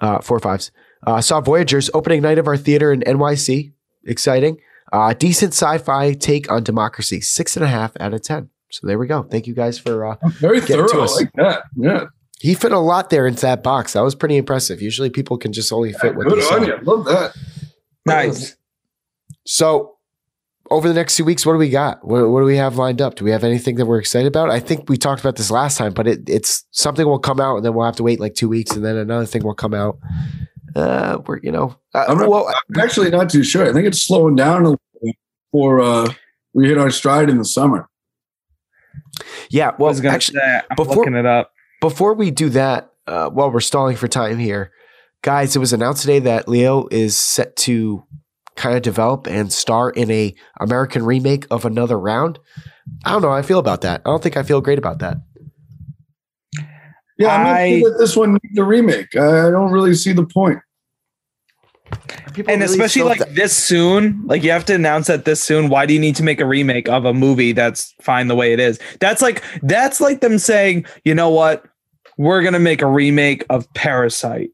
uh, 0.00 0.20
four 0.20 0.40
fives 0.40 0.72
uh, 1.06 1.20
saw 1.20 1.40
Voyagers 1.40 1.90
opening 1.94 2.22
night 2.22 2.38
of 2.38 2.46
our 2.46 2.56
theater 2.56 2.92
in 2.92 3.00
NYC. 3.00 3.72
Exciting. 4.04 4.58
Uh, 4.92 5.14
decent 5.14 5.52
sci-fi 5.54 6.12
take 6.12 6.50
on 6.50 6.62
democracy. 6.62 7.20
Six 7.20 7.56
and 7.56 7.64
a 7.64 7.68
half 7.68 7.92
out 8.00 8.12
of 8.14 8.22
ten. 8.22 8.50
So 8.70 8.86
there 8.86 8.98
we 8.98 9.06
go. 9.06 9.22
Thank 9.22 9.46
you 9.46 9.54
guys 9.54 9.78
for 9.78 10.04
uh, 10.06 10.16
Very 10.40 10.60
Get 10.60 10.76
to 10.76 10.88
thorough. 10.88 11.00
I 11.00 11.04
us. 11.04 11.16
like 11.16 11.32
that. 11.34 11.62
Yeah. 11.76 12.04
he 12.40 12.54
fit 12.54 12.72
a 12.72 12.78
lot 12.78 13.10
there 13.10 13.26
into 13.26 13.42
that 13.42 13.62
box. 13.62 13.92
That 13.92 14.00
was 14.02 14.14
pretty 14.14 14.36
impressive. 14.36 14.80
Usually 14.82 15.10
people 15.10 15.36
can 15.38 15.52
just 15.52 15.72
only 15.72 15.92
fit 15.92 16.14
what 16.16 16.26
Good 16.26 16.38
they 16.38 16.46
on 16.46 16.60
saw. 16.60 16.66
you. 16.66 16.78
Love 16.82 17.04
that. 17.06 17.36
Nice. 18.06 18.56
So 19.46 19.96
over 20.70 20.88
the 20.88 20.94
next 20.94 21.16
two 21.16 21.24
weeks, 21.24 21.44
what 21.44 21.52
do 21.52 21.58
we 21.58 21.68
got? 21.68 22.06
What, 22.06 22.28
what 22.30 22.40
do 22.40 22.46
we 22.46 22.56
have 22.56 22.76
lined 22.76 23.02
up? 23.02 23.14
Do 23.16 23.24
we 23.24 23.30
have 23.30 23.44
anything 23.44 23.76
that 23.76 23.86
we're 23.86 23.98
excited 23.98 24.26
about? 24.26 24.50
I 24.50 24.60
think 24.60 24.88
we 24.88 24.96
talked 24.96 25.20
about 25.20 25.36
this 25.36 25.50
last 25.50 25.76
time, 25.76 25.92
but 25.92 26.06
it, 26.06 26.28
it's 26.28 26.64
something 26.70 27.06
will 27.06 27.18
come 27.18 27.40
out 27.40 27.56
and 27.56 27.64
then 27.64 27.74
we'll 27.74 27.84
have 27.86 27.96
to 27.96 28.02
wait 28.02 28.20
like 28.20 28.34
two 28.34 28.48
weeks 28.48 28.72
and 28.72 28.84
then 28.84 28.96
another 28.96 29.26
thing 29.26 29.42
will 29.42 29.54
come 29.54 29.74
out. 29.74 29.98
Uh, 30.74 31.18
we're, 31.26 31.38
you 31.42 31.52
know, 31.52 31.76
uh, 31.94 32.04
I'm 32.08 32.18
not- 32.18 32.28
well, 32.28 32.48
I'm 32.48 32.80
actually 32.80 33.10
not 33.10 33.28
too 33.30 33.42
sure. 33.42 33.68
I 33.68 33.72
think 33.72 33.86
it's 33.86 34.02
slowing 34.02 34.34
down 34.36 34.62
a 34.62 34.70
little 34.70 34.80
bit 35.02 35.16
before 35.52 35.80
uh, 35.80 36.12
we 36.54 36.68
hit 36.68 36.78
our 36.78 36.90
stride 36.90 37.28
in 37.30 37.38
the 37.38 37.44
summer. 37.44 37.88
yeah, 39.50 39.70
I 39.70 39.74
well, 39.78 39.88
was 39.90 40.00
gonna 40.00 40.14
actually, 40.14 40.38
say, 40.38 40.60
I'm 40.70 40.76
before- 40.76 40.96
looking 40.96 41.14
it 41.14 41.26
up. 41.26 41.50
before 41.80 42.14
we 42.14 42.30
do 42.30 42.48
that, 42.50 42.90
uh, 43.06 43.28
while 43.30 43.50
we're 43.50 43.60
stalling 43.60 43.96
for 43.96 44.08
time 44.08 44.38
here, 44.38 44.70
guys, 45.22 45.54
it 45.56 45.58
was 45.58 45.72
announced 45.72 46.02
today 46.02 46.20
that 46.20 46.48
Leo 46.48 46.86
is 46.90 47.16
set 47.16 47.56
to 47.56 48.04
kind 48.56 48.76
of 48.76 48.82
develop 48.82 49.26
and 49.26 49.52
star 49.52 49.90
in 49.90 50.10
a 50.10 50.34
American 50.60 51.04
remake 51.04 51.46
of 51.50 51.64
Another 51.64 51.98
Round. 51.98 52.38
I 53.04 53.12
don't 53.12 53.22
know 53.22 53.30
how 53.30 53.36
I 53.36 53.42
feel 53.42 53.58
about 53.58 53.80
that. 53.82 54.02
I 54.04 54.10
don't 54.10 54.22
think 54.22 54.36
I 54.36 54.42
feel 54.42 54.60
great 54.60 54.78
about 54.78 54.98
that. 55.00 55.16
Yeah, 57.22 57.34
I'm 57.36 57.44
not 57.44 57.56
I- 57.56 57.80
sure 57.80 57.90
that 57.90 57.98
this 57.98 58.16
one 58.16 58.38
needs 58.42 58.58
a 58.58 58.64
remake. 58.64 59.16
I 59.16 59.48
I 59.48 59.50
don't 59.50 59.70
really 59.72 59.94
see 59.94 60.12
the 60.12 60.24
point. 60.26 60.58
People 62.32 62.50
and 62.50 62.62
really 62.62 62.72
especially 62.72 63.02
like 63.02 63.18
th- 63.22 63.36
this 63.36 63.54
soon 63.54 64.22
like 64.26 64.42
you 64.42 64.50
have 64.50 64.64
to 64.66 64.74
announce 64.74 65.08
that 65.08 65.26
this 65.26 65.42
soon 65.44 65.68
why 65.68 65.84
do 65.84 65.92
you 65.92 66.00
need 66.00 66.16
to 66.16 66.22
make 66.22 66.40
a 66.40 66.46
remake 66.46 66.88
of 66.88 67.04
a 67.04 67.12
movie 67.12 67.52
that's 67.52 67.94
fine 68.00 68.28
the 68.28 68.34
way 68.34 68.54
it 68.54 68.60
is? 68.60 68.78
That's 69.00 69.20
like 69.20 69.42
that's 69.62 70.00
like 70.00 70.20
them 70.22 70.38
saying 70.38 70.86
you 71.04 71.14
know 71.14 71.28
what? 71.28 71.64
We're 72.16 72.42
gonna 72.42 72.58
make 72.58 72.80
a 72.80 72.86
remake 72.86 73.44
of 73.50 73.70
parasite. 73.74 74.50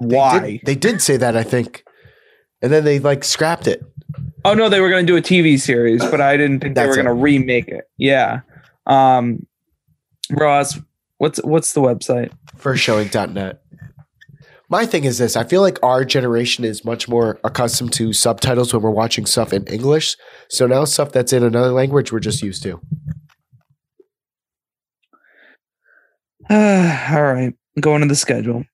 They 0.00 0.16
why? 0.16 0.38
did, 0.40 0.60
they 0.64 0.74
did 0.76 1.02
say 1.02 1.16
that 1.16 1.36
I 1.36 1.42
think, 1.42 1.84
and 2.62 2.72
then 2.72 2.84
they 2.84 3.00
like 3.00 3.24
scrapped 3.24 3.66
it. 3.66 3.82
oh 4.44 4.54
no 4.54 4.68
they 4.68 4.80
were 4.80 4.90
gonna 4.90 5.02
do 5.02 5.16
a 5.16 5.22
tv 5.22 5.58
series 5.58 6.00
but 6.10 6.20
i 6.20 6.36
didn't 6.36 6.60
think 6.60 6.74
they 6.76 6.82
That's 6.82 6.96
were 6.96 7.02
gonna 7.02 7.14
remake 7.14 7.66
it. 7.68 7.88
Yeah. 7.96 8.40
Um 8.86 9.44
ross 10.30 10.78
what's 11.18 11.38
what's 11.44 11.72
the 11.72 11.80
website 11.80 12.32
firstshowing.net. 12.58 13.60
My 14.70 14.86
thing 14.86 15.04
is 15.04 15.18
this 15.18 15.36
I 15.36 15.44
feel 15.44 15.60
like 15.60 15.78
our 15.82 16.04
generation 16.04 16.64
is 16.64 16.84
much 16.84 17.08
more 17.08 17.38
accustomed 17.44 17.92
to 17.94 18.12
subtitles 18.12 18.72
when 18.72 18.82
we're 18.82 18.90
watching 18.90 19.26
stuff 19.26 19.52
in 19.52 19.64
English. 19.66 20.16
So 20.48 20.66
now 20.66 20.84
stuff 20.84 21.12
that's 21.12 21.32
in 21.32 21.42
another 21.42 21.70
language 21.70 22.12
we're 22.12 22.20
just 22.20 22.42
used 22.42 22.62
to. 22.64 22.80
all 26.50 27.22
right 27.22 27.54
going 27.80 28.02
to 28.02 28.06
the 28.06 28.14
schedule 28.14 28.64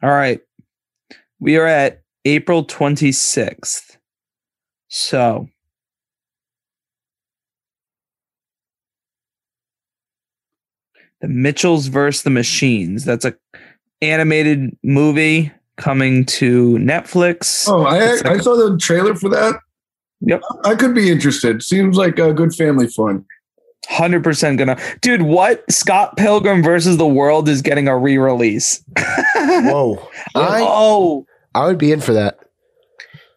all 0.00 0.10
right 0.10 0.40
we 1.40 1.56
are 1.56 1.66
at 1.66 2.02
april 2.24 2.64
26th 2.64 3.89
so 4.90 5.48
the 11.20 11.28
mitchells 11.28 11.86
versus 11.86 12.22
the 12.22 12.30
machines 12.30 13.04
that's 13.04 13.24
a 13.24 13.34
animated 14.02 14.76
movie 14.82 15.50
coming 15.76 16.24
to 16.26 16.76
netflix 16.78 17.66
Oh, 17.68 17.84
I 17.84 18.14
like 18.16 18.26
I 18.26 18.38
saw 18.38 18.56
the 18.56 18.76
trailer 18.78 19.14
for 19.14 19.28
that. 19.30 19.54
Yep. 20.22 20.42
I 20.64 20.74
could 20.74 20.94
be 20.94 21.10
interested. 21.10 21.62
Seems 21.62 21.96
like 21.96 22.18
a 22.18 22.32
good 22.32 22.54
family 22.54 22.88
fun. 22.88 23.24
Hundred 23.88 24.22
percent 24.22 24.58
gonna, 24.58 24.78
dude. 25.00 25.22
What 25.22 25.64
Scott 25.72 26.16
Pilgrim 26.18 26.62
versus 26.62 26.98
the 26.98 27.06
World 27.06 27.48
is 27.48 27.62
getting 27.62 27.88
a 27.88 27.96
re-release. 27.96 28.84
Whoa. 28.98 29.96
I, 30.34 30.60
oh, 30.62 31.26
I 31.54 31.66
would 31.66 31.78
be 31.78 31.90
in 31.90 32.00
for 32.02 32.12
that. 32.12 32.38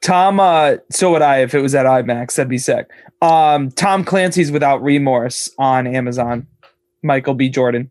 Tom. 0.03 0.39
Uh, 0.39 0.75
so 0.91 1.11
would 1.11 1.23
I 1.23 1.39
if 1.39 1.55
it 1.55 1.61
was 1.61 1.73
at 1.73 1.87
IMAX. 1.87 2.35
That'd 2.35 2.49
be 2.49 2.59
sick. 2.59 2.87
Um, 3.21 3.71
Tom 3.71 4.03
Clancy's 4.03 4.51
Without 4.51 4.83
Remorse 4.83 5.49
on 5.57 5.87
Amazon. 5.87 6.45
Michael 7.01 7.33
B. 7.33 7.49
Jordan. 7.49 7.89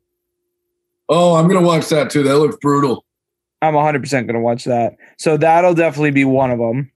Oh, 1.09 1.35
I'm 1.35 1.49
gonna 1.49 1.67
watch 1.67 1.89
that 1.89 2.11
too. 2.11 2.23
That 2.23 2.39
looks 2.39 2.57
brutal. 2.57 3.05
I'm 3.61 3.75
100 3.75 4.01
percent 4.01 4.27
gonna 4.27 4.41
watch 4.41 4.65
that. 4.65 4.95
So 5.19 5.37
that'll 5.37 5.75
definitely 5.75 6.13
be 6.13 6.25
one 6.25 6.51
of 6.51 6.59
them. 6.59 6.91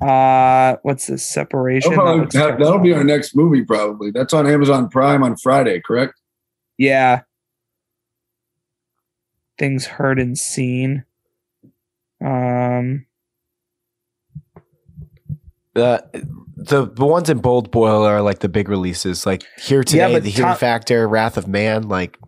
Uh, 0.00 0.76
what's 0.82 1.06
this 1.06 1.24
separation? 1.24 1.90
That'll, 1.90 2.26
that, 2.26 2.58
that'll 2.58 2.78
be 2.78 2.92
our 2.92 3.04
next 3.04 3.36
movie, 3.36 3.64
probably. 3.64 4.10
That's 4.10 4.32
on 4.32 4.46
Amazon 4.46 4.88
Prime 4.88 5.22
on 5.22 5.36
Friday, 5.36 5.80
correct? 5.80 6.14
Yeah. 6.78 7.22
Things 9.58 9.86
heard 9.86 10.18
and 10.18 10.36
seen. 10.36 11.04
Um. 12.24 13.06
Uh, 15.76 15.98
the 16.56 16.86
the 16.86 17.04
ones 17.04 17.28
in 17.28 17.38
bold 17.38 17.70
Boyle 17.70 18.04
are 18.04 18.22
like 18.22 18.38
the 18.38 18.48
big 18.48 18.68
releases, 18.68 19.26
like 19.26 19.44
here 19.58 19.82
today, 19.82 20.12
but 20.12 20.22
the 20.22 20.30
Human 20.30 20.52
Tom- 20.52 20.58
Factor, 20.58 21.08
Wrath 21.08 21.36
of 21.36 21.48
Man. 21.48 21.88
Like, 21.88 22.18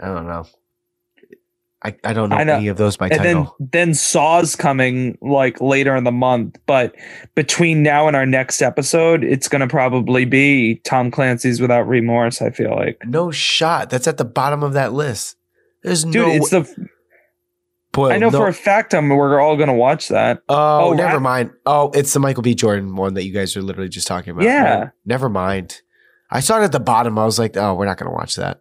I 0.00 0.06
don't 0.06 0.26
know. 0.26 0.46
I, 1.84 1.94
I 2.02 2.14
don't 2.14 2.30
know, 2.30 2.36
I 2.36 2.44
know. 2.44 2.54
any 2.54 2.68
of 2.68 2.78
those 2.78 2.96
by 2.96 3.08
and 3.08 3.22
then 3.22 3.36
title. 3.36 3.56
then 3.60 3.92
Saw's 3.92 4.56
coming 4.56 5.18
like 5.20 5.60
later 5.60 5.94
in 5.94 6.04
the 6.04 6.12
month, 6.12 6.56
but 6.64 6.94
between 7.34 7.82
now 7.82 8.08
and 8.08 8.16
our 8.16 8.24
next 8.24 8.62
episode, 8.62 9.22
it's 9.22 9.48
gonna 9.48 9.68
probably 9.68 10.24
be 10.24 10.76
Tom 10.86 11.10
Clancy's 11.10 11.60
Without 11.60 11.86
Remorse. 11.86 12.40
I 12.40 12.50
feel 12.50 12.74
like, 12.74 12.98
no 13.04 13.30
shot. 13.30 13.90
That's 13.90 14.08
at 14.08 14.16
the 14.16 14.24
bottom 14.24 14.62
of 14.62 14.72
that 14.72 14.94
list. 14.94 15.36
There's 15.82 16.04
dude, 16.04 16.14
no. 16.14 16.30
it's 16.30 16.48
the 16.48 16.88
Boyle, 17.94 18.12
I 18.12 18.18
know 18.18 18.28
no- 18.28 18.38
for 18.38 18.48
a 18.48 18.52
fact 18.52 18.92
I'm 18.94 19.08
we're 19.08 19.40
all 19.40 19.56
gonna 19.56 19.72
watch 19.74 20.08
that. 20.08 20.42
Oh, 20.48 20.88
Oh, 20.88 20.92
never 20.92 21.14
Wrath- 21.14 21.22
mind. 21.22 21.50
Oh, 21.64 21.90
it's 21.94 22.12
the 22.12 22.20
Michael 22.20 22.42
B. 22.42 22.54
Jordan 22.54 22.96
one 22.96 23.14
that 23.14 23.24
you 23.24 23.32
guys 23.32 23.56
are 23.56 23.62
literally 23.62 23.88
just 23.88 24.06
talking 24.06 24.32
about. 24.32 24.44
Yeah. 24.44 24.90
Never 25.06 25.28
mind. 25.28 25.80
I 26.30 26.40
saw 26.40 26.60
it 26.60 26.64
at 26.64 26.72
the 26.72 26.80
bottom. 26.80 27.18
I 27.18 27.24
was 27.24 27.38
like, 27.38 27.56
oh, 27.56 27.74
we're 27.74 27.86
not 27.86 27.96
going 27.96 28.10
to 28.10 28.14
watch 28.14 28.34
that. 28.36 28.60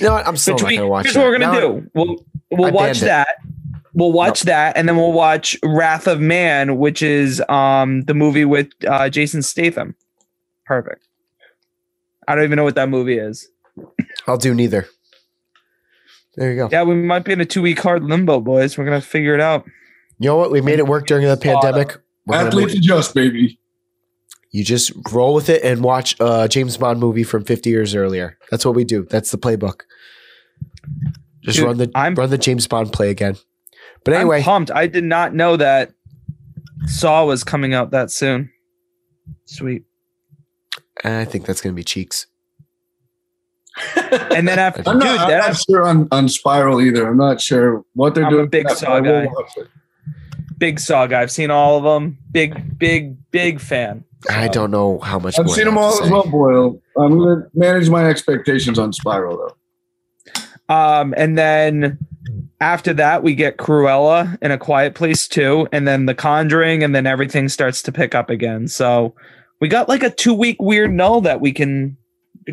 What? 0.00 0.26
I'm 0.26 0.36
still 0.36 0.54
not 0.54 0.62
going 0.62 0.76
to 0.80 0.86
watch 0.88 1.04
here's 1.06 1.14
that. 1.14 1.20
what 1.20 1.28
we're 1.30 1.38
gonna 1.38 1.52
Now- 1.52 1.60
do. 1.60 1.90
We'll 1.94 2.26
we'll 2.50 2.66
I 2.68 2.70
watch 2.70 2.84
banned 2.84 2.96
it. 2.98 3.04
that. 3.06 3.28
We'll 3.94 4.12
watch 4.12 4.42
that, 4.42 4.76
and 4.76 4.88
then 4.88 4.96
we'll 4.96 5.12
watch 5.12 5.56
Wrath 5.64 6.06
of 6.06 6.20
Man, 6.20 6.76
which 6.78 7.02
is 7.02 7.42
um 7.48 8.02
the 8.02 8.14
movie 8.14 8.44
with 8.44 8.68
uh, 8.86 9.08
Jason 9.08 9.42
Statham. 9.42 9.94
Perfect. 10.64 11.06
I 12.28 12.34
don't 12.34 12.44
even 12.44 12.56
know 12.56 12.64
what 12.64 12.76
that 12.76 12.88
movie 12.88 13.18
is. 13.18 13.48
I'll 14.26 14.36
do 14.36 14.54
neither. 14.54 14.86
There 16.36 16.50
you 16.50 16.56
go. 16.56 16.68
Yeah, 16.70 16.82
we 16.84 16.94
might 16.94 17.24
be 17.24 17.32
in 17.32 17.40
a 17.40 17.44
two 17.44 17.62
week 17.62 17.80
hard 17.80 18.04
limbo, 18.04 18.40
boys. 18.40 18.76
We're 18.78 18.84
gonna 18.84 19.00
figure 19.00 19.34
it 19.34 19.40
out. 19.40 19.64
You 20.18 20.28
know 20.28 20.36
what? 20.36 20.50
We 20.50 20.60
made 20.60 20.78
it 20.78 20.86
work 20.86 21.06
during 21.06 21.26
the 21.26 21.36
pandemic. 21.36 21.96
We're 22.26 22.36
Athletes 22.36 22.74
adjust, 22.74 23.14
baby. 23.14 23.58
you 24.52 24.62
just 24.64 24.92
roll 25.12 25.34
with 25.34 25.48
it 25.48 25.62
and 25.64 25.82
watch 25.82 26.14
a 26.20 26.46
James 26.48 26.76
Bond 26.76 27.00
movie 27.00 27.22
from 27.24 27.44
50 27.44 27.70
years 27.70 27.94
earlier. 27.94 28.36
That's 28.50 28.64
what 28.64 28.74
we 28.74 28.84
do. 28.84 29.06
That's 29.10 29.30
the 29.30 29.38
playbook. 29.38 29.80
Just 31.42 31.56
Dude, 31.58 31.66
run 31.66 31.76
the 31.78 31.90
I'm- 31.94 32.14
run 32.14 32.30
the 32.30 32.38
James 32.38 32.66
Bond 32.68 32.92
play 32.92 33.10
again. 33.10 33.36
But 34.04 34.14
I'm 34.14 34.20
anyway, 34.20 34.42
pumped. 34.42 34.70
I 34.70 34.86
did 34.86 35.04
not 35.04 35.34
know 35.34 35.56
that 35.56 35.92
Saw 36.86 37.24
was 37.24 37.42
coming 37.44 37.74
out 37.74 37.90
that 37.90 38.10
soon. 38.10 38.50
Sweet. 39.46 39.84
I 41.04 41.24
think 41.24 41.46
that's 41.46 41.60
going 41.60 41.74
to 41.74 41.76
be 41.76 41.84
cheeks. 41.84 42.26
And 44.32 44.46
then 44.48 44.58
after, 44.58 44.82
I'm 44.86 44.98
dude, 44.98 45.06
not, 45.06 45.30
I'm 45.32 45.38
not 45.38 45.56
sure 45.56 45.86
on, 45.86 46.08
on 46.10 46.28
Spiral 46.28 46.80
either. 46.80 47.08
I'm 47.08 47.16
not 47.16 47.40
sure 47.40 47.84
what 47.94 48.14
they're 48.14 48.24
I'm 48.24 48.32
a 48.32 48.36
doing. 48.36 48.48
big 48.48 48.66
that, 48.68 48.78
Saw 48.78 48.86
but 48.86 48.92
I 48.96 49.00
will 49.00 49.26
guy. 49.26 49.32
watch 49.32 49.56
it. 49.56 49.68
big 50.58 50.80
Saw 50.80 51.06
guy. 51.06 51.22
I've 51.22 51.30
seen 51.30 51.50
all 51.50 51.78
of 51.78 51.84
them. 51.84 52.18
Big, 52.32 52.78
big, 52.78 53.16
big 53.30 53.60
fan. 53.60 54.04
I 54.28 54.48
don't 54.48 54.70
know 54.70 54.98
how 54.98 55.18
much. 55.18 55.38
I've 55.38 55.46
more 55.46 55.54
seen 55.54 55.64
them 55.64 55.78
all 55.78 56.02
as 56.02 56.10
well, 56.10 56.24
Boyle. 56.24 56.82
I'm 56.98 57.18
gonna 57.18 57.46
manage 57.54 57.88
my 57.88 58.04
expectations 58.04 58.78
on 58.78 58.92
Spiral 58.92 59.36
though. 59.38 60.74
Um, 60.74 61.14
and 61.16 61.38
then 61.38 61.98
after 62.60 62.92
that, 62.94 63.22
we 63.22 63.34
get 63.34 63.56
Cruella 63.56 64.36
in 64.42 64.50
a 64.50 64.58
quiet 64.58 64.94
place 64.94 65.26
too, 65.26 65.66
and 65.72 65.88
then 65.88 66.04
The 66.06 66.14
Conjuring, 66.14 66.82
and 66.84 66.94
then 66.94 67.06
everything 67.06 67.48
starts 67.48 67.82
to 67.82 67.92
pick 67.92 68.14
up 68.14 68.28
again. 68.28 68.68
So 68.68 69.14
we 69.60 69.68
got 69.68 69.88
like 69.88 70.02
a 70.02 70.10
two 70.10 70.34
week 70.34 70.60
weird 70.60 70.92
null 70.92 71.22
that 71.22 71.40
we 71.40 71.52
can 71.52 71.96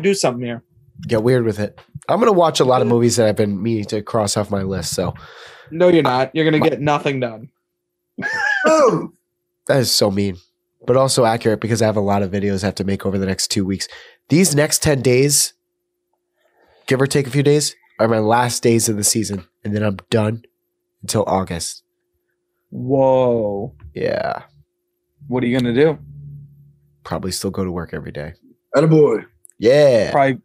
do 0.00 0.14
something 0.14 0.44
here. 0.44 0.62
Get 1.06 1.22
weird 1.22 1.44
with 1.44 1.58
it. 1.60 1.78
I'm 2.08 2.18
gonna 2.18 2.32
watch 2.32 2.60
a 2.60 2.64
lot 2.64 2.82
of 2.82 2.88
movies 2.88 3.16
that 3.16 3.28
I've 3.28 3.36
been 3.36 3.62
meaning 3.62 3.84
to 3.86 4.02
cross 4.02 4.36
off 4.36 4.50
my 4.50 4.62
list. 4.62 4.94
So 4.94 5.14
No, 5.70 5.88
you're 5.88 6.02
not. 6.02 6.34
You're 6.34 6.44
gonna 6.44 6.58
get 6.60 6.80
nothing 6.80 7.20
done. 7.20 7.50
That 9.66 9.80
is 9.80 9.92
so 9.92 10.10
mean, 10.10 10.36
but 10.86 10.96
also 10.96 11.24
accurate 11.24 11.60
because 11.60 11.82
I 11.82 11.86
have 11.86 11.96
a 11.96 12.00
lot 12.00 12.22
of 12.22 12.30
videos 12.30 12.62
I 12.62 12.66
have 12.66 12.74
to 12.76 12.84
make 12.84 13.04
over 13.04 13.18
the 13.18 13.26
next 13.26 13.48
two 13.48 13.64
weeks. 13.64 13.86
These 14.28 14.54
next 14.54 14.82
ten 14.82 15.02
days, 15.02 15.52
give 16.86 17.00
or 17.00 17.06
take 17.06 17.26
a 17.26 17.30
few 17.30 17.42
days, 17.42 17.76
are 17.98 18.08
my 18.08 18.18
last 18.18 18.62
days 18.62 18.88
of 18.88 18.96
the 18.96 19.04
season, 19.04 19.46
and 19.64 19.74
then 19.76 19.82
I'm 19.82 19.98
done 20.10 20.42
until 21.02 21.24
August. 21.26 21.82
Whoa. 22.70 23.74
Yeah, 23.94 24.42
What 25.26 25.42
are 25.42 25.46
you 25.46 25.58
gonna 25.58 25.74
do? 25.74 25.98
probably 27.04 27.30
still 27.32 27.50
go 27.50 27.64
to 27.64 27.70
work 27.72 27.94
every 27.94 28.12
day. 28.12 28.34
boy. 28.74 29.24
Yeah. 29.58 30.12
Probably. 30.12 30.40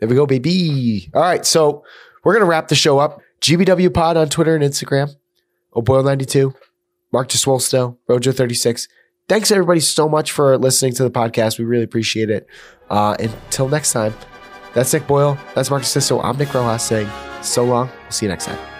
There 0.00 0.08
we 0.08 0.14
go, 0.14 0.26
baby. 0.26 1.10
All 1.14 1.22
right, 1.22 1.44
so 1.44 1.84
we're 2.24 2.34
gonna 2.34 2.46
wrap 2.46 2.68
the 2.68 2.74
show 2.74 2.98
up. 2.98 3.20
GBW 3.40 3.92
Pod 3.92 4.16
on 4.16 4.28
Twitter 4.28 4.54
and 4.54 4.64
Instagram. 4.64 5.14
O'Boyle92, 5.74 6.54
Mark 7.12 7.28
DeSwollsto, 7.28 7.96
Rojo36. 8.08 8.88
Thanks 9.28 9.50
everybody 9.50 9.80
so 9.80 10.08
much 10.08 10.32
for 10.32 10.56
listening 10.56 10.94
to 10.94 11.02
the 11.02 11.10
podcast. 11.10 11.58
We 11.58 11.64
really 11.64 11.84
appreciate 11.84 12.30
it. 12.30 12.46
Uh, 12.88 13.16
until 13.18 13.68
next 13.68 13.92
time, 13.92 14.14
that's 14.74 14.92
Nick 14.92 15.06
Boyle. 15.06 15.38
That's 15.54 15.70
Mark 15.70 15.82
DeSisto. 15.82 16.22
I'm 16.24 16.36
Nick 16.38 16.52
Rojas 16.54 16.82
saying 16.82 17.08
so 17.42 17.64
long. 17.64 17.90
We'll 18.02 18.10
see 18.10 18.26
you 18.26 18.30
next 18.30 18.46
time. 18.46 18.77